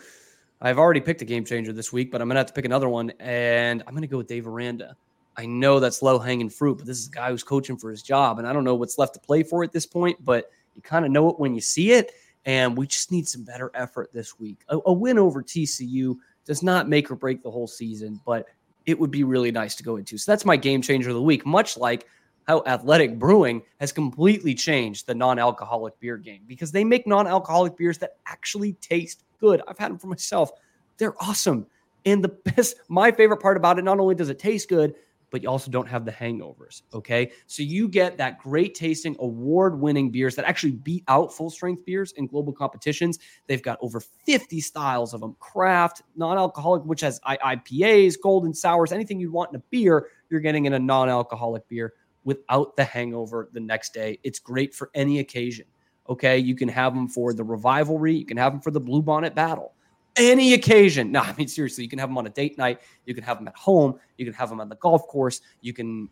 I've 0.59 0.79
already 0.79 1.01
picked 1.01 1.21
a 1.21 1.25
game 1.25 1.45
changer 1.45 1.71
this 1.71 1.93
week, 1.93 2.11
but 2.11 2.21
I'm 2.21 2.29
to 2.29 2.35
have 2.35 2.47
to 2.47 2.53
pick 2.53 2.65
another 2.65 2.89
one. 2.89 3.11
And 3.19 3.83
I'm 3.85 3.95
to 3.95 4.07
go 4.07 4.17
with 4.17 4.27
Dave 4.27 4.47
Aranda. 4.47 4.95
I 5.35 5.45
know 5.45 5.79
that's 5.79 6.01
low 6.01 6.17
hanging 6.17 6.49
fruit, 6.49 6.79
but 6.79 6.87
this 6.87 6.97
is 6.97 7.07
a 7.07 7.11
guy 7.11 7.29
who's 7.29 7.43
coaching 7.43 7.77
for 7.77 7.91
his 7.91 8.01
job. 8.01 8.39
And 8.39 8.47
I 8.47 8.53
don't 8.53 8.63
know 8.63 8.73
what's 8.73 8.97
left 8.97 9.13
to 9.13 9.19
play 9.19 9.43
for 9.43 9.63
at 9.63 9.71
this 9.71 9.85
point, 9.85 10.17
but 10.25 10.49
you 10.75 10.81
kind 10.81 11.05
of 11.05 11.11
know 11.11 11.29
it 11.29 11.39
when 11.39 11.53
you 11.53 11.61
see 11.61 11.91
it. 11.91 12.11
And 12.45 12.75
we 12.75 12.87
just 12.87 13.11
need 13.11 13.27
some 13.27 13.43
better 13.43 13.69
effort 13.75 14.09
this 14.13 14.39
week. 14.39 14.61
A, 14.69 14.79
a 14.85 14.93
win 14.93 15.19
over 15.19 15.43
TCU 15.43 16.15
does 16.45 16.63
not 16.63 16.89
make 16.89 17.11
or 17.11 17.15
break 17.15 17.43
the 17.43 17.51
whole 17.51 17.67
season, 17.67 18.19
but 18.25 18.47
it 18.85 18.97
would 18.97 19.11
be 19.11 19.23
really 19.23 19.51
nice 19.51 19.75
to 19.75 19.83
go 19.83 19.97
into. 19.97 20.17
So 20.17 20.31
that's 20.31 20.45
my 20.45 20.55
game 20.55 20.81
changer 20.81 21.09
of 21.09 21.15
the 21.15 21.21
week, 21.21 21.45
much 21.45 21.77
like 21.77 22.07
how 22.47 22.63
Athletic 22.65 23.19
Brewing 23.19 23.61
has 23.81 23.91
completely 23.91 24.55
changed 24.55 25.05
the 25.05 25.13
non 25.13 25.37
alcoholic 25.37 25.99
beer 25.99 26.17
game 26.17 26.43
because 26.47 26.71
they 26.71 26.85
make 26.85 27.05
non 27.05 27.27
alcoholic 27.27 27.75
beers 27.77 27.97
that 27.99 28.15
actually 28.25 28.73
taste 28.73 29.23
good. 29.39 29.61
I've 29.67 29.77
had 29.77 29.91
them 29.91 29.99
for 29.99 30.07
myself. 30.07 30.51
They're 30.97 31.21
awesome. 31.21 31.67
And 32.05 32.23
the 32.23 32.29
best, 32.55 32.75
my 32.89 33.11
favorite 33.11 33.41
part 33.41 33.57
about 33.57 33.79
it, 33.79 33.83
not 33.83 33.99
only 33.99 34.15
does 34.15 34.29
it 34.29 34.39
taste 34.39 34.69
good, 34.69 34.95
but 35.29 35.43
you 35.43 35.49
also 35.49 35.69
don't 35.69 35.87
have 35.87 36.05
the 36.05 36.11
hangovers. 36.11 36.83
Okay. 36.93 37.31
So 37.47 37.63
you 37.63 37.87
get 37.87 38.17
that 38.17 38.39
great 38.39 38.75
tasting, 38.75 39.15
award 39.19 39.79
winning 39.79 40.09
beers 40.09 40.35
that 40.35 40.45
actually 40.45 40.71
beat 40.71 41.03
out 41.07 41.33
full 41.33 41.49
strength 41.49 41.85
beers 41.85 42.13
in 42.13 42.27
global 42.27 42.53
competitions. 42.53 43.19
They've 43.47 43.61
got 43.61 43.77
over 43.81 43.99
50 43.99 44.61
styles 44.61 45.13
of 45.13 45.21
them 45.21 45.35
craft, 45.39 46.03
non 46.15 46.37
alcoholic, 46.37 46.83
which 46.83 47.01
has 47.01 47.19
IPAs, 47.21 48.15
golden 48.21 48.53
sours, 48.53 48.91
anything 48.91 49.19
you'd 49.19 49.31
want 49.31 49.51
in 49.51 49.57
a 49.57 49.63
beer, 49.69 50.07
you're 50.29 50.39
getting 50.39 50.65
in 50.65 50.73
a 50.73 50.79
non 50.79 51.09
alcoholic 51.09 51.67
beer 51.67 51.93
without 52.23 52.75
the 52.75 52.83
hangover 52.83 53.49
the 53.53 53.59
next 53.59 53.93
day. 53.93 54.19
It's 54.23 54.39
great 54.39 54.73
for 54.73 54.89
any 54.93 55.19
occasion. 55.19 55.65
Okay. 56.09 56.37
You 56.37 56.55
can 56.55 56.69
have 56.69 56.93
them 56.93 57.07
for 57.07 57.33
the 57.33 57.43
revivalry, 57.43 58.15
you 58.15 58.25
can 58.25 58.37
have 58.37 58.53
them 58.53 58.61
for 58.61 58.71
the 58.71 58.79
blue 58.79 59.01
bonnet 59.01 59.35
battle 59.35 59.73
any 60.17 60.53
occasion. 60.53 61.11
No, 61.17 61.21
I 61.21 61.33
mean, 61.33 61.47
seriously, 61.47 61.83
you 61.83 61.89
can 61.89 61.99
have 61.99 62.09
them 62.09 62.17
on 62.17 62.27
a 62.27 62.29
date 62.29 62.57
night. 62.57 62.81
You 63.05 63.13
can 63.15 63.23
have 63.23 63.37
them 63.37 63.47
at 63.47 63.55
home. 63.55 63.99
You 64.17 64.25
can 64.25 64.33
have 64.33 64.49
them 64.49 64.59
on 64.59 64.67
the 64.67 64.75
golf 64.75 65.07
course. 65.07 65.41
You 65.61 65.73
can 65.73 66.09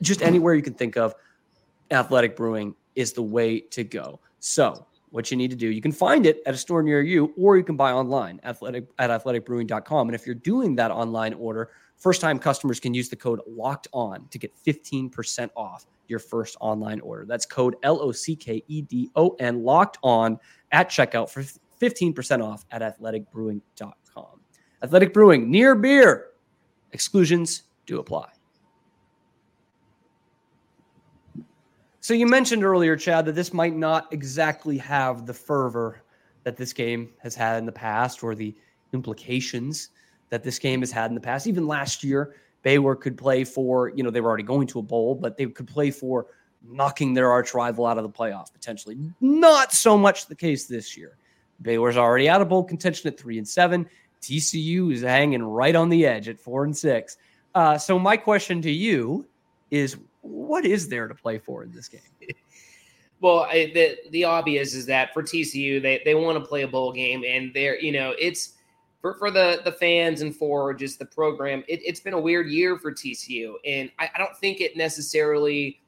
just 0.00 0.22
anywhere 0.22 0.54
you 0.54 0.62
can 0.62 0.74
think 0.74 0.96
of. 0.96 1.14
Athletic 1.90 2.36
Brewing 2.36 2.74
is 2.94 3.12
the 3.12 3.22
way 3.22 3.60
to 3.60 3.84
go. 3.84 4.20
So, 4.40 4.86
what 5.10 5.30
you 5.30 5.36
need 5.36 5.50
to 5.50 5.56
do, 5.56 5.68
you 5.68 5.80
can 5.80 5.92
find 5.92 6.26
it 6.26 6.42
at 6.46 6.54
a 6.54 6.56
store 6.56 6.82
near 6.82 7.02
you, 7.02 7.32
or 7.38 7.56
you 7.56 7.64
can 7.64 7.76
buy 7.76 7.92
online 7.92 8.40
athletic 8.44 8.86
at 8.98 9.10
athleticbrewing.com. 9.10 10.08
And 10.08 10.14
if 10.14 10.26
you're 10.26 10.34
doing 10.34 10.74
that 10.76 10.90
online 10.90 11.34
order, 11.34 11.70
first 11.98 12.20
time 12.20 12.38
customers 12.38 12.80
can 12.80 12.94
use 12.94 13.08
the 13.08 13.16
code 13.16 13.40
locked 13.46 13.88
on 13.92 14.26
to 14.28 14.38
get 14.38 14.52
15% 14.66 15.50
off 15.56 15.86
your 16.06 16.18
first 16.18 16.56
online 16.60 17.00
order. 17.00 17.26
That's 17.26 17.44
code 17.44 17.76
L 17.82 18.00
O 18.00 18.12
C 18.12 18.34
K 18.34 18.62
E 18.66 18.82
D 18.82 19.10
O 19.16 19.30
N 19.40 19.62
locked 19.62 19.98
on 20.02 20.38
at 20.72 20.88
checkout 20.88 21.28
for 21.28 21.42
15% 21.80 22.42
off 22.42 22.64
at 22.70 22.82
athleticbrewing.com. 22.82 24.40
Athletic 24.82 25.12
Brewing, 25.12 25.50
near 25.50 25.74
beer. 25.74 26.30
Exclusions 26.92 27.64
do 27.86 27.98
apply. 27.98 28.28
So 32.00 32.14
you 32.14 32.26
mentioned 32.26 32.64
earlier, 32.64 32.96
Chad, 32.96 33.26
that 33.26 33.34
this 33.34 33.52
might 33.52 33.76
not 33.76 34.10
exactly 34.12 34.78
have 34.78 35.26
the 35.26 35.34
fervor 35.34 36.02
that 36.44 36.56
this 36.56 36.72
game 36.72 37.10
has 37.18 37.34
had 37.34 37.58
in 37.58 37.66
the 37.66 37.72
past 37.72 38.22
or 38.22 38.34
the 38.34 38.54
implications 38.94 39.90
that 40.30 40.42
this 40.42 40.58
game 40.58 40.80
has 40.80 40.90
had 40.90 41.10
in 41.10 41.14
the 41.14 41.20
past. 41.20 41.46
Even 41.46 41.66
last 41.66 42.04
year, 42.04 42.34
Baylor 42.62 42.94
could 42.94 43.16
play 43.16 43.44
for, 43.44 43.90
you 43.90 44.02
know, 44.02 44.10
they 44.10 44.20
were 44.20 44.28
already 44.28 44.42
going 44.42 44.66
to 44.68 44.78
a 44.78 44.82
bowl, 44.82 45.14
but 45.14 45.36
they 45.36 45.46
could 45.46 45.66
play 45.66 45.90
for 45.90 46.26
knocking 46.62 47.14
their 47.14 47.30
arch 47.30 47.54
rival 47.54 47.86
out 47.86 47.98
of 47.98 48.04
the 48.04 48.10
playoff 48.10 48.52
potentially. 48.52 48.98
Not 49.20 49.72
so 49.72 49.96
much 49.96 50.26
the 50.26 50.34
case 50.34 50.66
this 50.66 50.96
year. 50.96 51.16
Baylor's 51.62 51.96
already 51.96 52.28
out 52.28 52.40
of 52.40 52.48
bowl 52.48 52.64
contention 52.64 53.08
at 53.08 53.18
three 53.18 53.38
and 53.38 53.46
seven. 53.46 53.88
TCU 54.20 54.92
is 54.92 55.02
hanging 55.02 55.42
right 55.42 55.74
on 55.74 55.88
the 55.88 56.04
edge 56.04 56.28
at 56.28 56.38
four 56.38 56.64
and 56.64 56.76
six. 56.76 57.16
Uh, 57.54 57.78
so 57.78 57.98
my 57.98 58.16
question 58.16 58.60
to 58.62 58.70
you 58.70 59.26
is, 59.70 59.96
what 60.22 60.64
is 60.64 60.88
there 60.88 61.08
to 61.08 61.14
play 61.14 61.38
for 61.38 61.62
in 61.62 61.72
this 61.72 61.88
game? 61.88 62.00
Well, 63.20 63.40
I, 63.50 63.72
the 63.74 63.96
the 64.10 64.24
obvious 64.24 64.74
is 64.74 64.86
that 64.86 65.12
for 65.12 65.22
TCU, 65.22 65.82
they 65.82 66.00
they 66.04 66.14
want 66.14 66.38
to 66.38 66.44
play 66.44 66.62
a 66.62 66.68
bowl 66.68 66.92
game, 66.92 67.24
and 67.26 67.52
they're 67.52 67.76
you 67.80 67.90
know 67.90 68.14
it's 68.18 68.54
for 69.00 69.14
for 69.14 69.30
the 69.30 69.60
the 69.64 69.72
fans 69.72 70.20
and 70.20 70.34
for 70.34 70.74
just 70.74 70.98
the 70.98 71.04
program. 71.04 71.64
It, 71.68 71.86
has 71.88 72.00
been 72.00 72.14
a 72.14 72.20
weird 72.20 72.48
year 72.48 72.78
for 72.78 72.92
TCU, 72.92 73.54
and 73.64 73.90
I, 73.98 74.10
I 74.14 74.18
don't 74.18 74.36
think 74.36 74.60
it 74.60 74.76
necessarily 74.76 75.80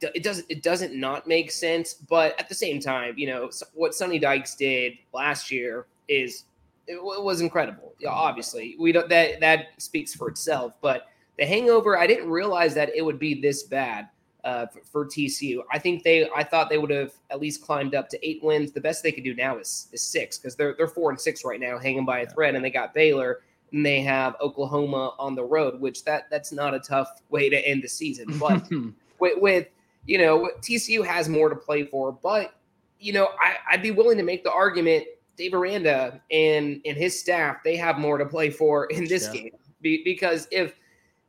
it 0.00 0.22
doesn't 0.22 0.46
it 0.48 0.62
doesn't 0.62 0.94
not 0.94 1.26
make 1.26 1.50
sense, 1.50 1.94
but 1.94 2.38
at 2.38 2.48
the 2.48 2.54
same 2.54 2.80
time, 2.80 3.14
you 3.16 3.26
know 3.26 3.50
what 3.74 3.94
Sonny 3.94 4.18
Dykes 4.18 4.54
did 4.54 4.94
last 5.12 5.50
year 5.50 5.86
is 6.08 6.44
it, 6.86 7.02
was 7.02 7.40
incredible. 7.40 7.94
Obviously, 8.08 8.76
we 8.78 8.92
don't 8.92 9.08
that 9.08 9.40
that 9.40 9.66
speaks 9.78 10.14
for 10.14 10.28
itself. 10.28 10.74
But 10.80 11.06
the 11.38 11.46
hangover, 11.46 11.98
I 11.98 12.06
didn't 12.06 12.30
realize 12.30 12.74
that 12.74 12.90
it 12.94 13.02
would 13.02 13.18
be 13.18 13.40
this 13.40 13.64
bad 13.64 14.08
uh, 14.44 14.66
for, 14.66 14.80
for, 14.84 15.06
TCU. 15.06 15.60
I 15.72 15.78
think 15.78 16.02
they 16.02 16.28
I 16.30 16.44
thought 16.44 16.70
they 16.70 16.78
would 16.78 16.90
have 16.90 17.12
at 17.30 17.40
least 17.40 17.62
climbed 17.62 17.94
up 17.94 18.08
to 18.10 18.28
eight 18.28 18.42
wins. 18.42 18.72
The 18.72 18.80
best 18.80 19.02
they 19.02 19.12
could 19.12 19.24
do 19.24 19.34
now 19.34 19.58
is 19.58 19.88
is 19.92 20.02
six 20.02 20.38
because 20.38 20.54
they're 20.54 20.74
they're 20.76 20.88
four 20.88 21.10
and 21.10 21.20
six 21.20 21.44
right 21.44 21.60
now, 21.60 21.78
hanging 21.78 22.04
by 22.04 22.20
a 22.20 22.26
thread, 22.26 22.54
and 22.54 22.64
they 22.64 22.70
got 22.70 22.94
Baylor 22.94 23.40
and 23.72 23.84
they 23.84 24.00
have 24.00 24.34
Oklahoma 24.40 25.14
on 25.18 25.34
the 25.34 25.44
road, 25.44 25.80
which 25.80 26.04
that 26.04 26.30
that's 26.30 26.52
not 26.52 26.74
a 26.74 26.80
tough 26.80 27.20
way 27.28 27.48
to 27.48 27.56
end 27.68 27.82
the 27.82 27.88
season, 27.88 28.38
but. 28.38 28.68
with, 29.20 29.40
with 29.40 29.66
you 30.06 30.16
know, 30.16 30.50
TCU 30.60 31.04
has 31.04 31.28
more 31.28 31.50
to 31.50 31.56
play 31.56 31.84
for, 31.84 32.12
but 32.12 32.54
you 32.98 33.12
know, 33.12 33.28
I, 33.40 33.76
would 33.76 33.82
be 33.82 33.90
willing 33.90 34.16
to 34.16 34.24
make 34.24 34.42
the 34.42 34.50
argument 34.50 35.04
Dave 35.36 35.54
Aranda 35.54 36.20
and 36.30 36.80
and 36.84 36.96
his 36.96 37.18
staff 37.18 37.58
they 37.64 37.76
have 37.76 37.98
more 37.98 38.18
to 38.18 38.26
play 38.26 38.50
for 38.50 38.86
in 38.86 39.04
this 39.04 39.28
yeah. 39.32 39.40
game 39.40 39.50
be, 39.80 40.02
because 40.04 40.48
if 40.50 40.74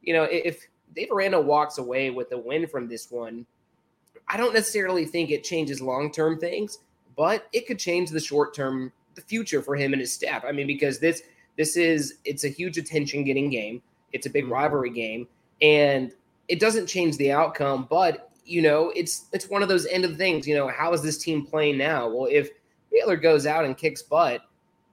you 0.01 0.13
know 0.13 0.23
if 0.23 0.67
Dave 0.95 1.11
Aranda 1.11 1.39
walks 1.39 1.77
away 1.77 2.09
with 2.09 2.31
a 2.31 2.37
win 2.37 2.67
from 2.67 2.87
this 2.87 3.11
one, 3.11 3.45
I 4.27 4.37
don't 4.37 4.53
necessarily 4.53 5.05
think 5.05 5.31
it 5.31 5.43
changes 5.43 5.81
long 5.81 6.11
term 6.11 6.39
things, 6.39 6.79
but 7.15 7.47
it 7.53 7.67
could 7.67 7.79
change 7.79 8.09
the 8.09 8.19
short 8.19 8.53
term 8.53 8.91
the 9.15 9.21
future 9.21 9.61
for 9.61 9.75
him 9.75 9.93
and 9.93 9.99
his 9.99 10.13
staff. 10.13 10.43
I 10.45 10.51
mean, 10.51 10.67
because 10.67 10.99
this 10.99 11.23
this 11.57 11.75
is 11.75 12.15
it's 12.25 12.43
a 12.43 12.47
huge 12.47 12.77
attention 12.77 13.23
getting 13.23 13.49
game. 13.49 13.81
It's 14.13 14.25
a 14.25 14.29
big 14.29 14.45
mm-hmm. 14.45 14.53
rivalry 14.53 14.91
game, 14.91 15.27
and 15.61 16.13
it 16.47 16.59
doesn't 16.59 16.87
change 16.87 17.17
the 17.17 17.31
outcome, 17.31 17.87
but 17.89 18.29
you 18.45 18.61
know, 18.61 18.91
it's 18.95 19.27
it's 19.33 19.49
one 19.49 19.61
of 19.61 19.69
those 19.69 19.85
end 19.87 20.05
of 20.05 20.17
things. 20.17 20.47
You 20.47 20.55
know, 20.55 20.67
how 20.67 20.93
is 20.93 21.01
this 21.01 21.17
team 21.17 21.45
playing 21.45 21.77
now? 21.77 22.07
Well, 22.07 22.27
if 22.29 22.49
Baylor 22.91 23.17
goes 23.17 23.45
out 23.45 23.65
and 23.65 23.77
kicks 23.77 24.01
butt, 24.01 24.41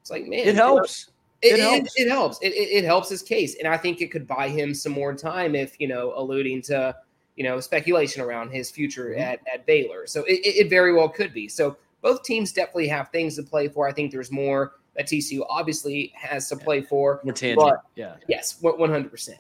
it's 0.01 0.11
like 0.11 0.27
man, 0.27 0.41
it 0.41 0.55
helps. 0.55 1.11
It, 1.43 1.59
it, 1.59 1.61
helps. 1.61 1.95
It, 1.97 2.03
it, 2.03 2.09
helps. 2.09 2.39
It, 2.41 2.49
it, 2.49 2.85
helps 2.85 3.09
his 3.09 3.23
case, 3.23 3.57
and 3.59 3.69
I 3.69 3.77
think 3.77 4.01
it 4.01 4.11
could 4.11 4.27
buy 4.27 4.49
him 4.49 4.73
some 4.73 4.93
more 4.93 5.15
time 5.15 5.55
if 5.55 5.79
you 5.79 5.87
know, 5.87 6.15
alluding 6.17 6.63
to 6.63 6.97
you 7.37 7.45
know 7.45 7.61
speculation 7.61 8.23
around 8.23 8.51
his 8.51 8.71
future 8.71 9.11
mm-hmm. 9.11 9.21
at 9.21 9.41
at 9.53 9.67
Baylor. 9.67 10.07
So 10.07 10.25
it, 10.27 10.69
very 10.71 10.95
well 10.95 11.09
could 11.09 11.33
be. 11.33 11.49
So 11.49 11.77
both 12.01 12.23
teams 12.23 12.53
definitely 12.53 12.89
have 12.89 13.11
things 13.11 13.37
to 13.37 13.43
play 13.43 13.69
for. 13.69 13.87
I 13.87 13.93
think 13.93 14.13
there's 14.13 14.33
more 14.33 14.73
that 14.97 15.07
TCU 15.07 15.45
obviously 15.51 16.13
has 16.17 16.49
to 16.49 16.57
play 16.57 16.81
for. 16.81 17.21
More 17.23 17.35
tangent. 17.35 17.79
yeah. 17.95 18.15
Yes, 18.29 18.57
one 18.61 18.91
hundred 18.91 19.11
percent. 19.11 19.39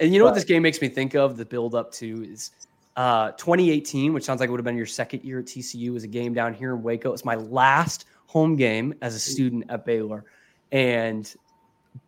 And 0.00 0.12
you 0.12 0.18
know 0.18 0.24
but, 0.24 0.30
what 0.30 0.34
this 0.34 0.44
game 0.44 0.62
makes 0.62 0.80
me 0.80 0.88
think 0.88 1.14
of? 1.14 1.36
The 1.36 1.44
build 1.44 1.74
up 1.74 1.92
to 1.92 2.24
is 2.24 2.50
uh, 2.96 3.32
2018, 3.32 4.12
which 4.12 4.24
sounds 4.24 4.40
like 4.40 4.48
it 4.48 4.50
would 4.50 4.58
have 4.58 4.64
been 4.64 4.76
your 4.76 4.86
second 4.86 5.22
year 5.22 5.38
at 5.38 5.46
TCU, 5.46 5.92
was 5.92 6.04
a 6.04 6.08
game 6.08 6.34
down 6.34 6.52
here 6.52 6.74
in 6.74 6.82
Waco. 6.82 7.12
It's 7.12 7.24
my 7.24 7.36
last 7.36 8.06
home 8.26 8.56
game 8.56 8.94
as 9.02 9.14
a 9.14 9.18
student 9.18 9.64
at 9.68 9.84
Baylor, 9.84 10.24
and 10.72 11.32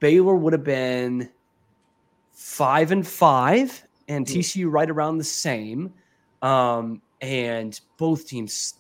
Baylor 0.01 0.35
would 0.35 0.53
have 0.53 0.65
been 0.65 1.29
five 2.33 2.91
and 2.91 3.07
five, 3.07 3.83
and 4.09 4.29
hmm. 4.29 4.37
TCU 4.37 4.71
right 4.71 4.91
around 4.91 5.19
the 5.19 5.25
same. 5.25 5.93
Um, 6.43 7.01
and 7.21 7.81
both 7.99 8.27
teams 8.27 8.75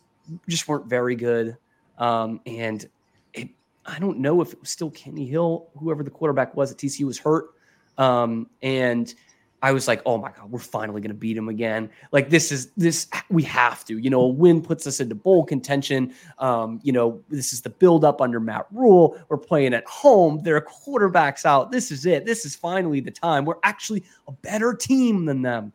just 0.49 0.67
weren't 0.67 0.87
very 0.87 1.15
good. 1.15 1.57
Um, 1.99 2.41
and 2.47 2.85
it, 3.33 3.49
I 3.87 3.99
don't 3.99 4.19
know 4.19 4.41
if 4.41 4.53
it 4.53 4.61
was 4.61 4.71
still 4.71 4.91
Kenny 4.91 5.27
Hill, 5.27 5.69
whoever 5.79 6.03
the 6.03 6.11
quarterback 6.11 6.57
was 6.57 6.73
at 6.73 6.79
TCU 6.79 7.05
was 7.05 7.19
hurt. 7.19 7.51
Um, 7.99 8.49
and 8.63 9.15
I 9.63 9.71
was 9.71 9.87
like, 9.87 10.03
oh 10.05 10.19
my 10.19 10.33
God, 10.33 10.51
we're 10.51 10.59
finally 10.59 11.01
going 11.01 11.11
to 11.11 11.17
beat 11.17 11.37
him 11.37 11.49
again. 11.49 11.89
Like, 12.11 12.31
this 12.31 12.51
is 12.51 12.73
this, 12.77 13.09
we 13.31 13.45
have 13.45 13.85
to. 13.85 13.97
You 13.97 14.11
know, 14.11 14.23
a 14.23 14.29
win 14.29 14.61
puts 14.61 14.89
us 14.89 14.99
into 14.99 15.15
bowl 15.15 15.45
contention. 15.45 16.13
Um, 16.39 16.81
you 16.83 16.93
know, 16.93 17.23
this 17.29 17.53
is 17.53 17.63
the 17.63 17.71
build 17.71 18.05
up 18.05 18.21
under 18.21 18.41
Matt 18.41 18.67
Rhule. 18.73 19.17
We're 19.29 19.39
playing 19.39 19.73
at 19.73 19.87
home. 19.87 20.43
There 20.43 20.57
are 20.57 20.61
quarterbacks 20.61 21.45
out. 21.45 21.71
This 21.71 21.93
is 21.93 22.07
it. 22.07 22.27
This 22.27 22.45
is 22.45 22.57
finally 22.57 22.99
the 22.99 23.13
time. 23.13 23.45
We're 23.45 23.55
actually 23.63 24.03
a 24.27 24.33
better 24.33 24.75
team 24.75 25.27
than 25.27 25.43
them. 25.43 25.73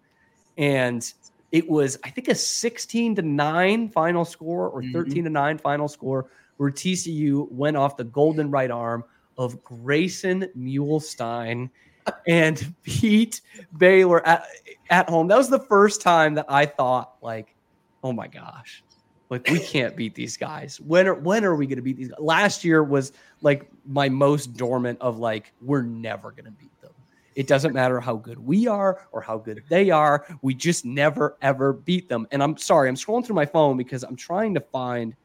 And 0.58 1.12
it 1.54 1.69
was, 1.69 1.97
I 2.04 2.10
think, 2.10 2.28
a 2.28 2.36
16 2.36 3.15
to 3.15 3.21
9 3.21 3.89
final 3.89 4.26
score 4.26 4.67
or 4.67 4.82
mm-hmm. 4.82 4.91
13 4.91 5.23
to 5.23 5.30
9 5.30 5.58
final 5.60 5.88
score 5.88 6.30
where 6.58 6.71
TCU 6.71 7.50
went 7.52 7.78
off 7.78 7.95
the 7.95 8.04
golden 8.04 8.52
right 8.52 8.71
arm 8.71 9.06
of 9.38 9.63
Grayson 9.63 10.50
Muehlstein 10.58 11.69
and 12.28 12.74
beat 12.84 13.41
Baylor 13.78 14.26
at, 14.26 14.46
at 14.89 15.10
home. 15.10 15.28
That 15.28 15.38
was 15.38 15.50
the 15.50 15.60
first 15.60 16.02
time 16.02 16.36
that 16.36 16.46
I 16.50 16.65
thought, 16.65 17.15
like, 17.22 17.56
oh 18.04 18.13
my 18.13 18.28
gosh, 18.28 18.84
like 19.30 19.48
we 19.50 19.60
can't 19.60 19.96
beat 19.96 20.15
these 20.15 20.38
guys. 20.38 20.80
When 20.80 21.08
are 21.08 21.15
when 21.15 21.43
are 21.43 21.56
we 21.56 21.67
going 21.67 21.78
to 21.78 21.82
beat 21.82 21.98
these? 21.98 22.10
Guys? 22.10 22.20
Last 22.20 22.63
year 22.63 22.84
was 22.84 23.12
like 23.41 23.70
my 23.86 24.10
most 24.10 24.56
dormant 24.56 25.00
of 25.02 25.20
like 25.20 25.54
we're 25.62 25.82
never 25.82 26.32
going 26.32 26.46
to 26.46 26.52
beat 26.52 26.82
them. 26.82 26.91
It 27.36 27.46
doesn't 27.48 27.74
matter 27.74 28.00
how 28.00 28.15
good 28.15 28.39
we 28.39 28.67
are 28.67 29.08
or 29.12 29.22
how 29.22 29.38
good 29.38 29.63
they 29.70 29.91
are. 29.91 30.26
We 30.41 30.56
just 30.56 30.86
never 30.86 31.38
ever 31.41 31.74
beat 31.74 32.10
them. 32.10 32.28
And 32.32 32.41
I'm 32.41 32.58
sorry, 32.58 32.89
I'm 32.89 32.96
scrolling 32.96 33.26
through 33.26 33.36
my 33.36 33.46
phone 33.46 33.78
because 33.78 34.04
I'm 34.04 34.15
trying 34.15 34.54
to 34.56 34.60
find 34.60 35.15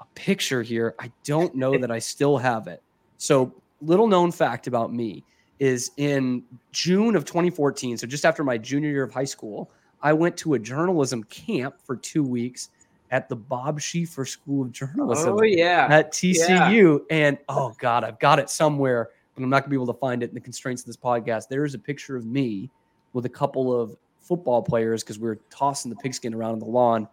a 0.00 0.04
picture 0.14 0.62
here. 0.62 0.94
I 0.98 1.10
don't 1.24 1.54
know 1.54 1.78
that 1.78 1.90
I 1.90 1.98
still 1.98 2.36
have 2.36 2.66
it. 2.66 2.82
So 3.16 3.54
little 3.80 4.06
known 4.06 4.32
fact 4.32 4.66
about 4.66 4.92
me 4.92 5.24
is 5.58 5.90
in 5.96 6.42
June 6.72 7.16
of 7.16 7.24
2014. 7.24 7.98
So 7.98 8.06
just 8.06 8.24
after 8.24 8.44
my 8.44 8.58
junior 8.58 8.90
year 8.90 9.04
of 9.04 9.12
high 9.12 9.24
school, 9.24 9.70
I 10.02 10.12
went 10.12 10.36
to 10.38 10.54
a 10.54 10.58
journalism 10.58 11.24
camp 11.24 11.76
for 11.82 11.96
two 11.96 12.22
weeks 12.22 12.70
at 13.10 13.28
the 13.28 13.36
Bob 13.36 13.80
Schieffer 13.80 14.26
School 14.26 14.62
of 14.62 14.72
Journalism. 14.72 15.36
Oh 15.38 15.42
yeah, 15.42 15.86
at 15.90 16.12
TCU, 16.12 16.38
yeah. 16.40 17.16
and 17.16 17.38
oh 17.48 17.74
god, 17.78 18.04
I've 18.04 18.18
got 18.18 18.38
it 18.38 18.50
somewhere. 18.50 19.10
but 19.34 19.42
I'm 19.42 19.50
not 19.50 19.60
going 19.60 19.64
to 19.64 19.70
be 19.70 19.76
able 19.76 19.92
to 19.92 19.98
find 19.98 20.22
it 20.22 20.28
in 20.28 20.34
the 20.34 20.40
constraints 20.40 20.82
of 20.82 20.86
this 20.86 20.96
podcast. 20.96 21.48
There 21.48 21.64
is 21.64 21.74
a 21.74 21.78
picture 21.78 22.16
of 22.16 22.26
me 22.26 22.70
with 23.12 23.24
a 23.26 23.30
couple 23.30 23.78
of 23.78 23.96
football 24.20 24.62
players 24.62 25.02
because 25.02 25.18
we 25.18 25.28
were 25.28 25.38
tossing 25.50 25.90
the 25.90 25.96
pigskin 25.96 26.34
around 26.34 26.52
on 26.52 26.58
the 26.58 26.66
lawn, 26.66 27.08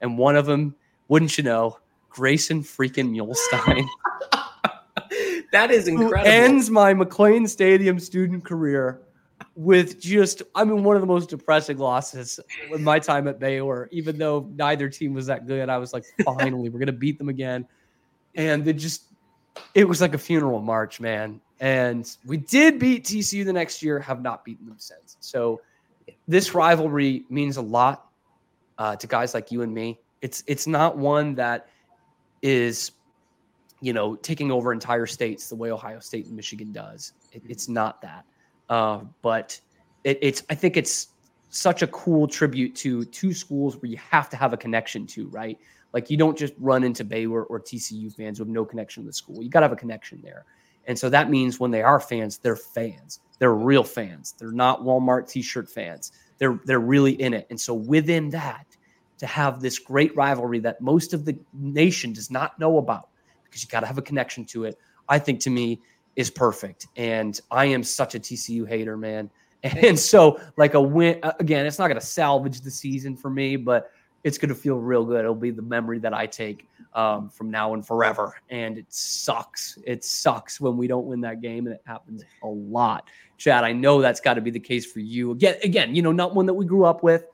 and 0.00 0.16
one 0.16 0.36
of 0.36 0.46
them, 0.46 0.74
wouldn't 1.08 1.36
you 1.36 1.44
know, 1.44 1.78
Grayson 2.08 2.62
freaking 2.62 3.10
Muehlstein. 3.10 3.86
that 5.52 5.70
is 5.70 5.88
incredible. 5.88 6.26
ends 6.26 6.70
my 6.70 6.92
McLane 6.92 7.48
Stadium 7.48 7.98
student 7.98 8.44
career 8.44 9.00
with 9.54 10.00
just, 10.00 10.42
I 10.54 10.64
mean, 10.64 10.82
one 10.82 10.96
of 10.96 11.02
the 11.02 11.06
most 11.06 11.28
depressing 11.28 11.78
losses 11.78 12.40
in 12.72 12.82
my 12.82 12.98
time 12.98 13.28
at 13.28 13.38
Baylor. 13.38 13.88
Even 13.92 14.18
though 14.18 14.48
neither 14.56 14.88
team 14.88 15.14
was 15.14 15.26
that 15.26 15.46
good, 15.46 15.68
I 15.68 15.78
was 15.78 15.92
like, 15.92 16.04
finally, 16.24 16.68
we're 16.68 16.78
gonna 16.78 16.92
beat 16.92 17.18
them 17.18 17.28
again. 17.28 17.66
And 18.34 18.66
it 18.66 18.74
just, 18.74 19.04
it 19.74 19.86
was 19.86 20.00
like 20.00 20.14
a 20.14 20.18
funeral 20.18 20.60
march, 20.60 21.00
man. 21.00 21.40
And 21.60 22.10
we 22.24 22.38
did 22.38 22.78
beat 22.78 23.04
TCU 23.04 23.44
the 23.44 23.52
next 23.52 23.82
year, 23.82 24.00
have 24.00 24.22
not 24.22 24.44
beaten 24.44 24.66
them 24.66 24.78
since. 24.78 25.16
So 25.20 25.60
this 26.26 26.54
rivalry 26.54 27.24
means 27.28 27.56
a 27.56 27.62
lot 27.62 28.10
uh, 28.78 28.96
to 28.96 29.06
guys 29.06 29.34
like 29.34 29.52
you 29.52 29.62
and 29.62 29.72
me. 29.72 30.00
It's 30.22 30.42
it's 30.46 30.66
not 30.66 30.96
one 30.96 31.34
that 31.36 31.68
is 32.42 32.92
you 33.82 33.92
know, 33.92 34.14
taking 34.14 34.50
over 34.52 34.72
entire 34.72 35.06
states 35.06 35.48
the 35.48 35.56
way 35.56 35.72
Ohio 35.72 35.98
State 35.98 36.26
and 36.26 36.36
Michigan 36.36 36.72
does. 36.72 37.12
It, 37.32 37.42
it's 37.48 37.68
not 37.68 38.00
that, 38.00 38.24
uh, 38.70 39.00
but 39.20 39.60
it, 40.04 40.18
it's. 40.22 40.44
I 40.48 40.54
think 40.54 40.76
it's 40.76 41.08
such 41.50 41.82
a 41.82 41.88
cool 41.88 42.28
tribute 42.28 42.74
to 42.76 43.04
two 43.06 43.34
schools 43.34 43.76
where 43.76 43.90
you 43.90 43.98
have 43.98 44.30
to 44.30 44.36
have 44.36 44.52
a 44.52 44.56
connection 44.56 45.06
to, 45.08 45.26
right? 45.28 45.58
Like 45.92 46.08
you 46.08 46.16
don't 46.16 46.38
just 46.38 46.54
run 46.58 46.84
into 46.84 47.04
Baylor 47.04 47.42
or 47.42 47.60
TCU 47.60 48.14
fans 48.14 48.38
with 48.38 48.48
no 48.48 48.64
connection 48.64 49.02
to 49.02 49.08
the 49.08 49.12
school. 49.12 49.42
You 49.42 49.50
got 49.50 49.60
to 49.60 49.64
have 49.64 49.72
a 49.72 49.76
connection 49.76 50.22
there. 50.22 50.46
And 50.86 50.98
so 50.98 51.10
that 51.10 51.28
means 51.28 51.60
when 51.60 51.70
they 51.70 51.82
are 51.82 52.00
fans, 52.00 52.38
they're 52.38 52.56
fans. 52.56 53.20
They're 53.38 53.54
real 53.54 53.84
fans. 53.84 54.34
They're 54.38 54.52
not 54.52 54.82
Walmart 54.82 55.28
t-shirt 55.28 55.68
fans. 55.68 56.12
They're 56.38 56.60
they're 56.64 56.80
really 56.80 57.20
in 57.20 57.34
it. 57.34 57.48
And 57.50 57.60
so 57.60 57.74
within 57.74 58.30
that, 58.30 58.66
to 59.18 59.26
have 59.26 59.60
this 59.60 59.78
great 59.78 60.16
rivalry 60.16 60.60
that 60.60 60.80
most 60.80 61.12
of 61.12 61.24
the 61.24 61.36
nation 61.52 62.12
does 62.12 62.30
not 62.30 62.58
know 62.58 62.78
about 62.78 63.08
because 63.52 63.62
you 63.62 63.68
got 63.68 63.80
to 63.80 63.86
have 63.86 63.98
a 63.98 64.02
connection 64.02 64.46
to 64.46 64.64
it. 64.64 64.78
I 65.10 65.18
think 65.18 65.40
to 65.40 65.50
me 65.50 65.82
is 66.16 66.30
perfect. 66.30 66.86
And 66.96 67.38
I 67.50 67.66
am 67.66 67.84
such 67.84 68.14
a 68.14 68.20
TCU 68.20 68.66
hater, 68.66 68.96
man. 68.96 69.30
And 69.64 69.96
so, 69.96 70.40
like 70.56 70.74
a 70.74 70.80
win 70.80 71.20
again, 71.38 71.66
it's 71.66 71.78
not 71.78 71.86
going 71.86 72.00
to 72.00 72.04
salvage 72.04 72.62
the 72.62 72.70
season 72.70 73.16
for 73.16 73.30
me, 73.30 73.54
but 73.54 73.92
it's 74.24 74.36
going 74.36 74.48
to 74.48 74.56
feel 74.56 74.78
real 74.78 75.04
good. 75.04 75.20
It'll 75.20 75.36
be 75.36 75.52
the 75.52 75.62
memory 75.62 76.00
that 76.00 76.12
I 76.12 76.26
take 76.26 76.66
um, 76.94 77.28
from 77.28 77.48
now 77.48 77.74
and 77.74 77.86
forever. 77.86 78.34
And 78.50 78.76
it 78.76 78.86
sucks. 78.88 79.78
It 79.86 80.04
sucks 80.04 80.60
when 80.60 80.76
we 80.76 80.88
don't 80.88 81.06
win 81.06 81.20
that 81.20 81.40
game, 81.40 81.66
and 81.66 81.76
it 81.76 81.82
happens 81.86 82.24
a 82.42 82.48
lot. 82.48 83.08
Chad, 83.38 83.62
I 83.62 83.72
know 83.72 84.00
that's 84.00 84.20
got 84.20 84.34
to 84.34 84.40
be 84.40 84.50
the 84.50 84.58
case 84.58 84.84
for 84.84 84.98
you. 84.98 85.30
Again, 85.30 85.56
again, 85.62 85.94
you 85.94 86.02
know, 86.02 86.12
not 86.12 86.34
one 86.34 86.46
that 86.46 86.54
we 86.54 86.64
grew 86.64 86.84
up 86.84 87.04
with 87.04 87.26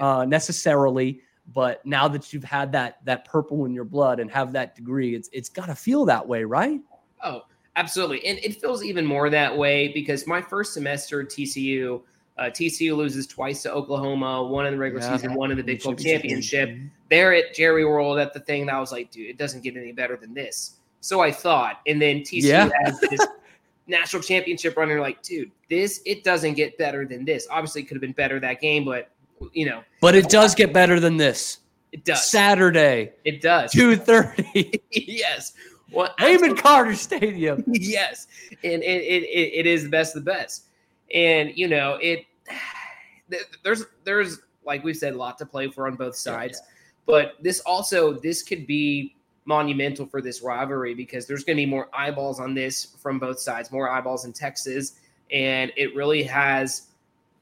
uh, 0.00 0.24
necessarily, 0.24 1.20
but 1.52 1.84
now 1.86 2.08
that 2.08 2.32
you've 2.32 2.44
had 2.44 2.72
that 2.72 2.98
that 3.04 3.24
purple 3.24 3.64
in 3.64 3.72
your 3.72 3.84
blood 3.84 4.20
and 4.20 4.30
have 4.30 4.52
that 4.52 4.74
degree, 4.74 5.14
it's 5.14 5.28
it's 5.32 5.48
got 5.48 5.66
to 5.66 5.74
feel 5.74 6.04
that 6.06 6.26
way, 6.26 6.44
right? 6.44 6.80
Oh, 7.22 7.42
absolutely. 7.76 8.24
And 8.26 8.38
it 8.42 8.60
feels 8.60 8.84
even 8.84 9.04
more 9.04 9.30
that 9.30 9.56
way 9.56 9.88
because 9.88 10.26
my 10.26 10.42
first 10.42 10.74
semester 10.74 11.22
at 11.22 11.28
TCU, 11.28 12.02
uh, 12.38 12.44
TCU 12.44 12.96
loses 12.96 13.26
twice 13.26 13.62
to 13.62 13.72
Oklahoma, 13.72 14.44
one 14.44 14.66
in 14.66 14.72
the 14.72 14.78
regular 14.78 15.04
yeah. 15.04 15.16
season, 15.16 15.34
one 15.34 15.50
in 15.50 15.56
the 15.56 15.62
Big 15.62 15.82
12 15.82 15.98
championship. 15.98 16.76
There 17.10 17.32
at 17.32 17.54
Jerry 17.54 17.84
World 17.84 18.18
at 18.18 18.34
the 18.34 18.40
thing 18.40 18.66
that 18.66 18.74
I 18.74 18.80
was 18.80 18.92
like, 18.92 19.10
dude, 19.10 19.30
it 19.30 19.38
doesn't 19.38 19.62
get 19.62 19.76
any 19.76 19.92
better 19.92 20.16
than 20.16 20.34
this. 20.34 20.76
So 21.00 21.20
I 21.20 21.30
thought, 21.30 21.80
and 21.86 22.02
then 22.02 22.20
TCU 22.20 22.42
yeah. 22.42 22.68
has 22.84 22.98
this 23.00 23.20
national 23.86 24.22
championship 24.22 24.76
run. 24.76 24.96
Like, 24.98 25.22
dude, 25.22 25.52
this 25.70 26.00
it 26.04 26.24
doesn't 26.24 26.54
get 26.54 26.76
better 26.78 27.06
than 27.06 27.24
this. 27.24 27.46
Obviously, 27.50 27.82
it 27.82 27.84
could 27.84 27.94
have 27.94 28.00
been 28.00 28.12
better 28.12 28.40
that 28.40 28.60
game, 28.60 28.84
but 28.84 29.10
you 29.52 29.66
know. 29.66 29.82
But 30.00 30.14
it 30.14 30.28
does 30.28 30.54
get 30.54 30.72
better 30.72 31.00
than 31.00 31.16
this. 31.16 31.58
It 31.92 32.04
does. 32.04 32.30
Saturday. 32.30 33.12
It 33.24 33.40
does. 33.40 33.72
2.30. 33.72 34.80
yes. 34.90 35.52
Well, 35.90 36.14
Amon 36.20 36.56
Carter 36.56 36.94
Stadium. 36.94 37.64
yes. 37.66 38.26
And 38.64 38.82
it, 38.82 39.02
it, 39.02 39.22
it, 39.22 39.52
it 39.60 39.66
is 39.66 39.84
the 39.84 39.88
best 39.88 40.16
of 40.16 40.24
the 40.24 40.30
best. 40.30 40.66
And, 41.14 41.56
you 41.56 41.68
know, 41.68 41.98
it 42.02 42.26
there's 43.64 43.84
there's 44.04 44.40
like 44.66 44.84
we 44.84 44.92
said, 44.92 45.14
a 45.14 45.16
lot 45.16 45.38
to 45.38 45.46
play 45.46 45.68
for 45.68 45.86
on 45.86 45.94
both 45.94 46.16
sides. 46.16 46.60
Yeah. 46.62 46.72
But 47.06 47.36
this 47.40 47.60
also 47.60 48.12
this 48.12 48.42
could 48.42 48.66
be 48.66 49.14
monumental 49.46 50.06
for 50.06 50.20
this 50.20 50.42
rivalry 50.42 50.92
because 50.92 51.26
there's 51.26 51.44
going 51.44 51.56
to 51.56 51.62
be 51.62 51.66
more 51.66 51.88
eyeballs 51.94 52.40
on 52.40 52.52
this 52.52 52.96
from 53.00 53.18
both 53.18 53.38
sides, 53.38 53.70
more 53.70 53.88
eyeballs 53.88 54.24
in 54.24 54.32
Texas, 54.32 54.96
and 55.30 55.72
it 55.76 55.94
really 55.94 56.24
has 56.24 56.88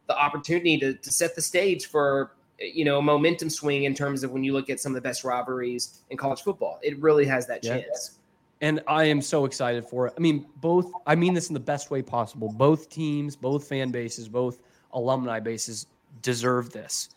the 0.06 0.16
opportunity 0.16 0.78
to, 0.78 0.94
to 0.94 1.10
set 1.10 1.34
the 1.34 1.42
stage 1.42 1.86
for 1.86 2.32
you 2.60 2.84
know 2.84 2.98
a 2.98 3.02
momentum 3.02 3.50
swing 3.50 3.84
in 3.84 3.94
terms 3.94 4.22
of 4.22 4.30
when 4.30 4.44
you 4.44 4.52
look 4.52 4.70
at 4.70 4.80
some 4.80 4.92
of 4.92 4.94
the 4.94 5.06
best 5.06 5.24
rivalries 5.24 6.00
in 6.10 6.16
college 6.16 6.42
football. 6.42 6.78
It 6.82 6.98
really 7.00 7.26
has 7.26 7.46
that 7.46 7.62
chance. 7.62 8.18
And 8.60 8.80
I 8.86 9.04
am 9.04 9.20
so 9.20 9.44
excited 9.44 9.84
for 9.84 10.06
it. 10.06 10.14
I 10.16 10.20
mean, 10.20 10.46
both, 10.56 10.90
I 11.06 11.14
mean 11.14 11.34
this 11.34 11.48
in 11.48 11.54
the 11.54 11.60
best 11.60 11.90
way 11.90 12.00
possible. 12.00 12.50
Both 12.50 12.88
teams, 12.88 13.36
both 13.36 13.68
fan 13.68 13.90
bases, 13.90 14.28
both 14.28 14.58
alumni 14.92 15.38
bases 15.40 15.86
deserve 16.22 16.70
this. 16.70 17.10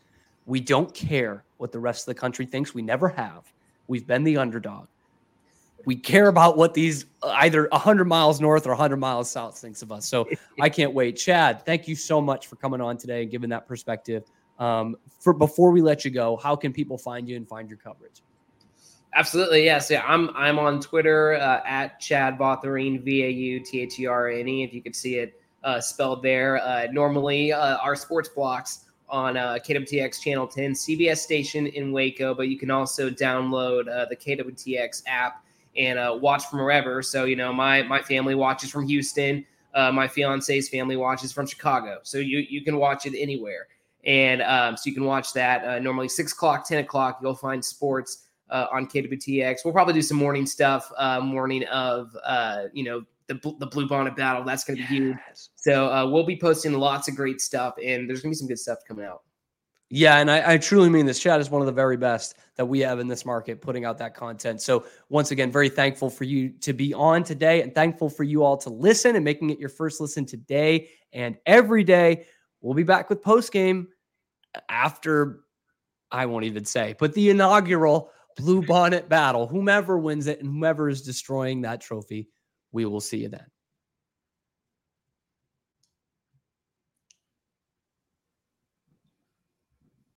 We 0.45 0.59
don't 0.59 0.93
care 0.93 1.43
what 1.57 1.71
the 1.71 1.79
rest 1.79 2.01
of 2.01 2.13
the 2.13 2.19
country 2.19 2.45
thinks. 2.45 2.73
We 2.73 2.81
never 2.81 3.07
have. 3.07 3.53
We've 3.87 4.05
been 4.05 4.23
the 4.23 4.35
underdog 4.37 4.87
we 5.87 5.95
care 5.95 6.27
about 6.27 6.57
what 6.57 6.73
these 6.73 7.05
either 7.23 7.69
100 7.71 8.03
miles 8.03 8.41
north 8.41 8.67
or 8.67 8.71
100 8.71 8.97
miles 8.97 9.31
south 9.31 9.57
thinks 9.57 9.81
of 9.81 9.89
us. 9.89 10.05
So 10.05 10.27
I 10.59 10.67
can't 10.67 10.93
wait. 10.93 11.13
Chad, 11.13 11.65
thank 11.65 11.87
you 11.87 11.95
so 11.95 12.19
much 12.19 12.47
for 12.47 12.57
coming 12.57 12.81
on 12.81 12.97
today 12.97 13.21
and 13.21 13.31
giving 13.31 13.49
that 13.51 13.69
perspective. 13.69 14.25
Um, 14.59 14.97
for 15.21 15.31
before 15.31 15.71
we 15.71 15.81
let 15.81 16.03
you 16.03 16.11
go, 16.11 16.35
how 16.35 16.57
can 16.57 16.73
people 16.73 16.97
find 16.97 17.29
you 17.29 17.37
and 17.37 17.47
find 17.47 17.69
your 17.69 17.77
coverage? 17.77 18.21
Absolutely, 19.15 19.63
yes. 19.63 19.89
Yeah, 19.89 20.03
I'm 20.05 20.29
I'm 20.35 20.59
on 20.59 20.81
Twitter 20.81 21.35
uh, 21.35 21.61
at 21.65 22.01
Chad 22.01 22.37
Vautherine, 22.37 23.01
V 23.01 23.23
A 23.23 23.29
U 23.29 23.59
T 23.61 23.79
H 23.79 23.97
E 23.97 24.07
R 24.07 24.27
N 24.27 24.45
E. 24.45 24.63
If 24.65 24.73
you 24.73 24.81
could 24.81 24.95
see 24.95 25.15
it 25.15 25.39
uh, 25.63 25.79
spelled 25.79 26.21
there. 26.21 26.61
Uh, 26.61 26.87
normally, 26.91 27.53
uh, 27.53 27.77
our 27.77 27.95
sports 27.95 28.27
blocks 28.27 28.87
on 29.07 29.37
uh, 29.37 29.57
KWTX 29.65 30.21
Channel 30.21 30.47
10, 30.47 30.73
CBS 30.73 31.19
station 31.19 31.67
in 31.67 31.93
Waco, 31.93 32.35
but 32.35 32.49
you 32.49 32.59
can 32.59 32.69
also 32.69 33.09
download 33.09 33.87
uh, 33.87 34.05
the 34.09 34.17
KWTX 34.17 35.03
app 35.07 35.45
and 35.77 35.99
uh, 35.99 36.17
watch 36.19 36.45
from 36.45 36.59
wherever. 36.59 37.01
So 37.01 37.25
you 37.25 37.35
know, 37.35 37.53
my 37.53 37.83
my 37.83 38.01
family 38.01 38.35
watches 38.35 38.69
from 38.69 38.87
Houston. 38.87 39.45
Uh, 39.73 39.91
my 39.91 40.07
fiance's 40.07 40.69
family 40.69 40.97
watches 40.97 41.31
from 41.31 41.45
Chicago. 41.45 41.99
So 42.03 42.17
you 42.17 42.39
you 42.39 42.63
can 42.63 42.77
watch 42.77 43.05
it 43.05 43.15
anywhere, 43.17 43.67
and 44.03 44.41
um, 44.41 44.75
so 44.75 44.83
you 44.85 44.93
can 44.93 45.05
watch 45.05 45.33
that 45.33 45.63
uh, 45.63 45.79
normally 45.79 46.09
six 46.09 46.33
o'clock, 46.33 46.67
ten 46.67 46.79
o'clock. 46.79 47.19
You'll 47.21 47.35
find 47.35 47.63
sports 47.63 48.25
uh, 48.49 48.67
on 48.71 48.87
KWTX. 48.87 49.59
We'll 49.63 49.73
probably 49.73 49.93
do 49.93 50.01
some 50.01 50.17
morning 50.17 50.45
stuff, 50.45 50.91
uh, 50.97 51.19
morning 51.19 51.63
of 51.65 52.15
uh, 52.25 52.63
you 52.73 52.83
know 52.83 53.03
the 53.27 53.35
the 53.59 53.67
Blue 53.67 53.87
Bonnet 53.87 54.15
Battle. 54.15 54.43
That's 54.43 54.63
going 54.63 54.77
to 54.77 54.83
be 54.83 54.87
huge. 54.87 55.17
So 55.55 56.09
we'll 56.09 56.25
be 56.25 56.37
posting 56.37 56.73
lots 56.73 57.07
of 57.07 57.15
great 57.15 57.39
stuff, 57.41 57.75
and 57.83 58.09
there's 58.09 58.21
going 58.21 58.31
to 58.31 58.35
be 58.35 58.39
some 58.39 58.47
good 58.47 58.59
stuff 58.59 58.79
coming 58.87 59.05
out. 59.05 59.21
Yeah, 59.89 60.17
and 60.17 60.29
I, 60.29 60.53
I, 60.53 60.57
truly 60.57 60.89
mean 60.89 61.05
this. 61.05 61.17
Chad 61.17 61.39
is 61.39 61.49
one 61.49 61.61
of 61.61 61.65
the 61.65 61.71
very 61.71 61.95
best 61.95 62.35
that 62.57 62.65
we 62.65 62.81
have 62.81 62.99
in 62.99 63.07
this 63.07 63.25
market 63.25 63.61
putting 63.61 63.85
out 63.85 63.97
that 63.99 64.15
content. 64.15 64.61
So, 64.61 64.85
once 65.07 65.31
again, 65.31 65.49
very 65.49 65.69
thankful 65.69 66.09
for 66.09 66.25
you 66.25 66.49
to 66.59 66.73
be 66.73 66.93
on 66.93 67.23
today 67.23 67.61
and 67.61 67.73
thankful 67.73 68.09
for 68.09 68.23
you 68.23 68.43
all 68.43 68.57
to 68.57 68.69
listen 68.69 69.15
and 69.15 69.23
making 69.23 69.49
it 69.49 69.59
your 69.59 69.69
first 69.69 70.01
listen 70.01 70.25
today 70.25 70.89
and 71.13 71.37
every 71.45 71.85
day. 71.85 72.25
We'll 72.59 72.73
be 72.73 72.83
back 72.83 73.09
with 73.09 73.21
post 73.21 73.53
game 73.53 73.87
after, 74.67 75.39
I 76.11 76.25
won't 76.25 76.43
even 76.43 76.65
say, 76.65 76.93
but 76.99 77.13
the 77.13 77.29
inaugural 77.29 78.11
Blue 78.37 78.61
Bonnet 78.61 79.09
battle. 79.09 79.47
Whomever 79.47 79.97
wins 79.97 80.27
it 80.27 80.39
and 80.39 80.47
whomever 80.47 80.89
is 80.89 81.01
destroying 81.01 81.61
that 81.61 81.81
trophy, 81.81 82.29
we 82.71 82.85
will 82.85 83.01
see 83.01 83.17
you 83.17 83.29
then. 83.29 83.45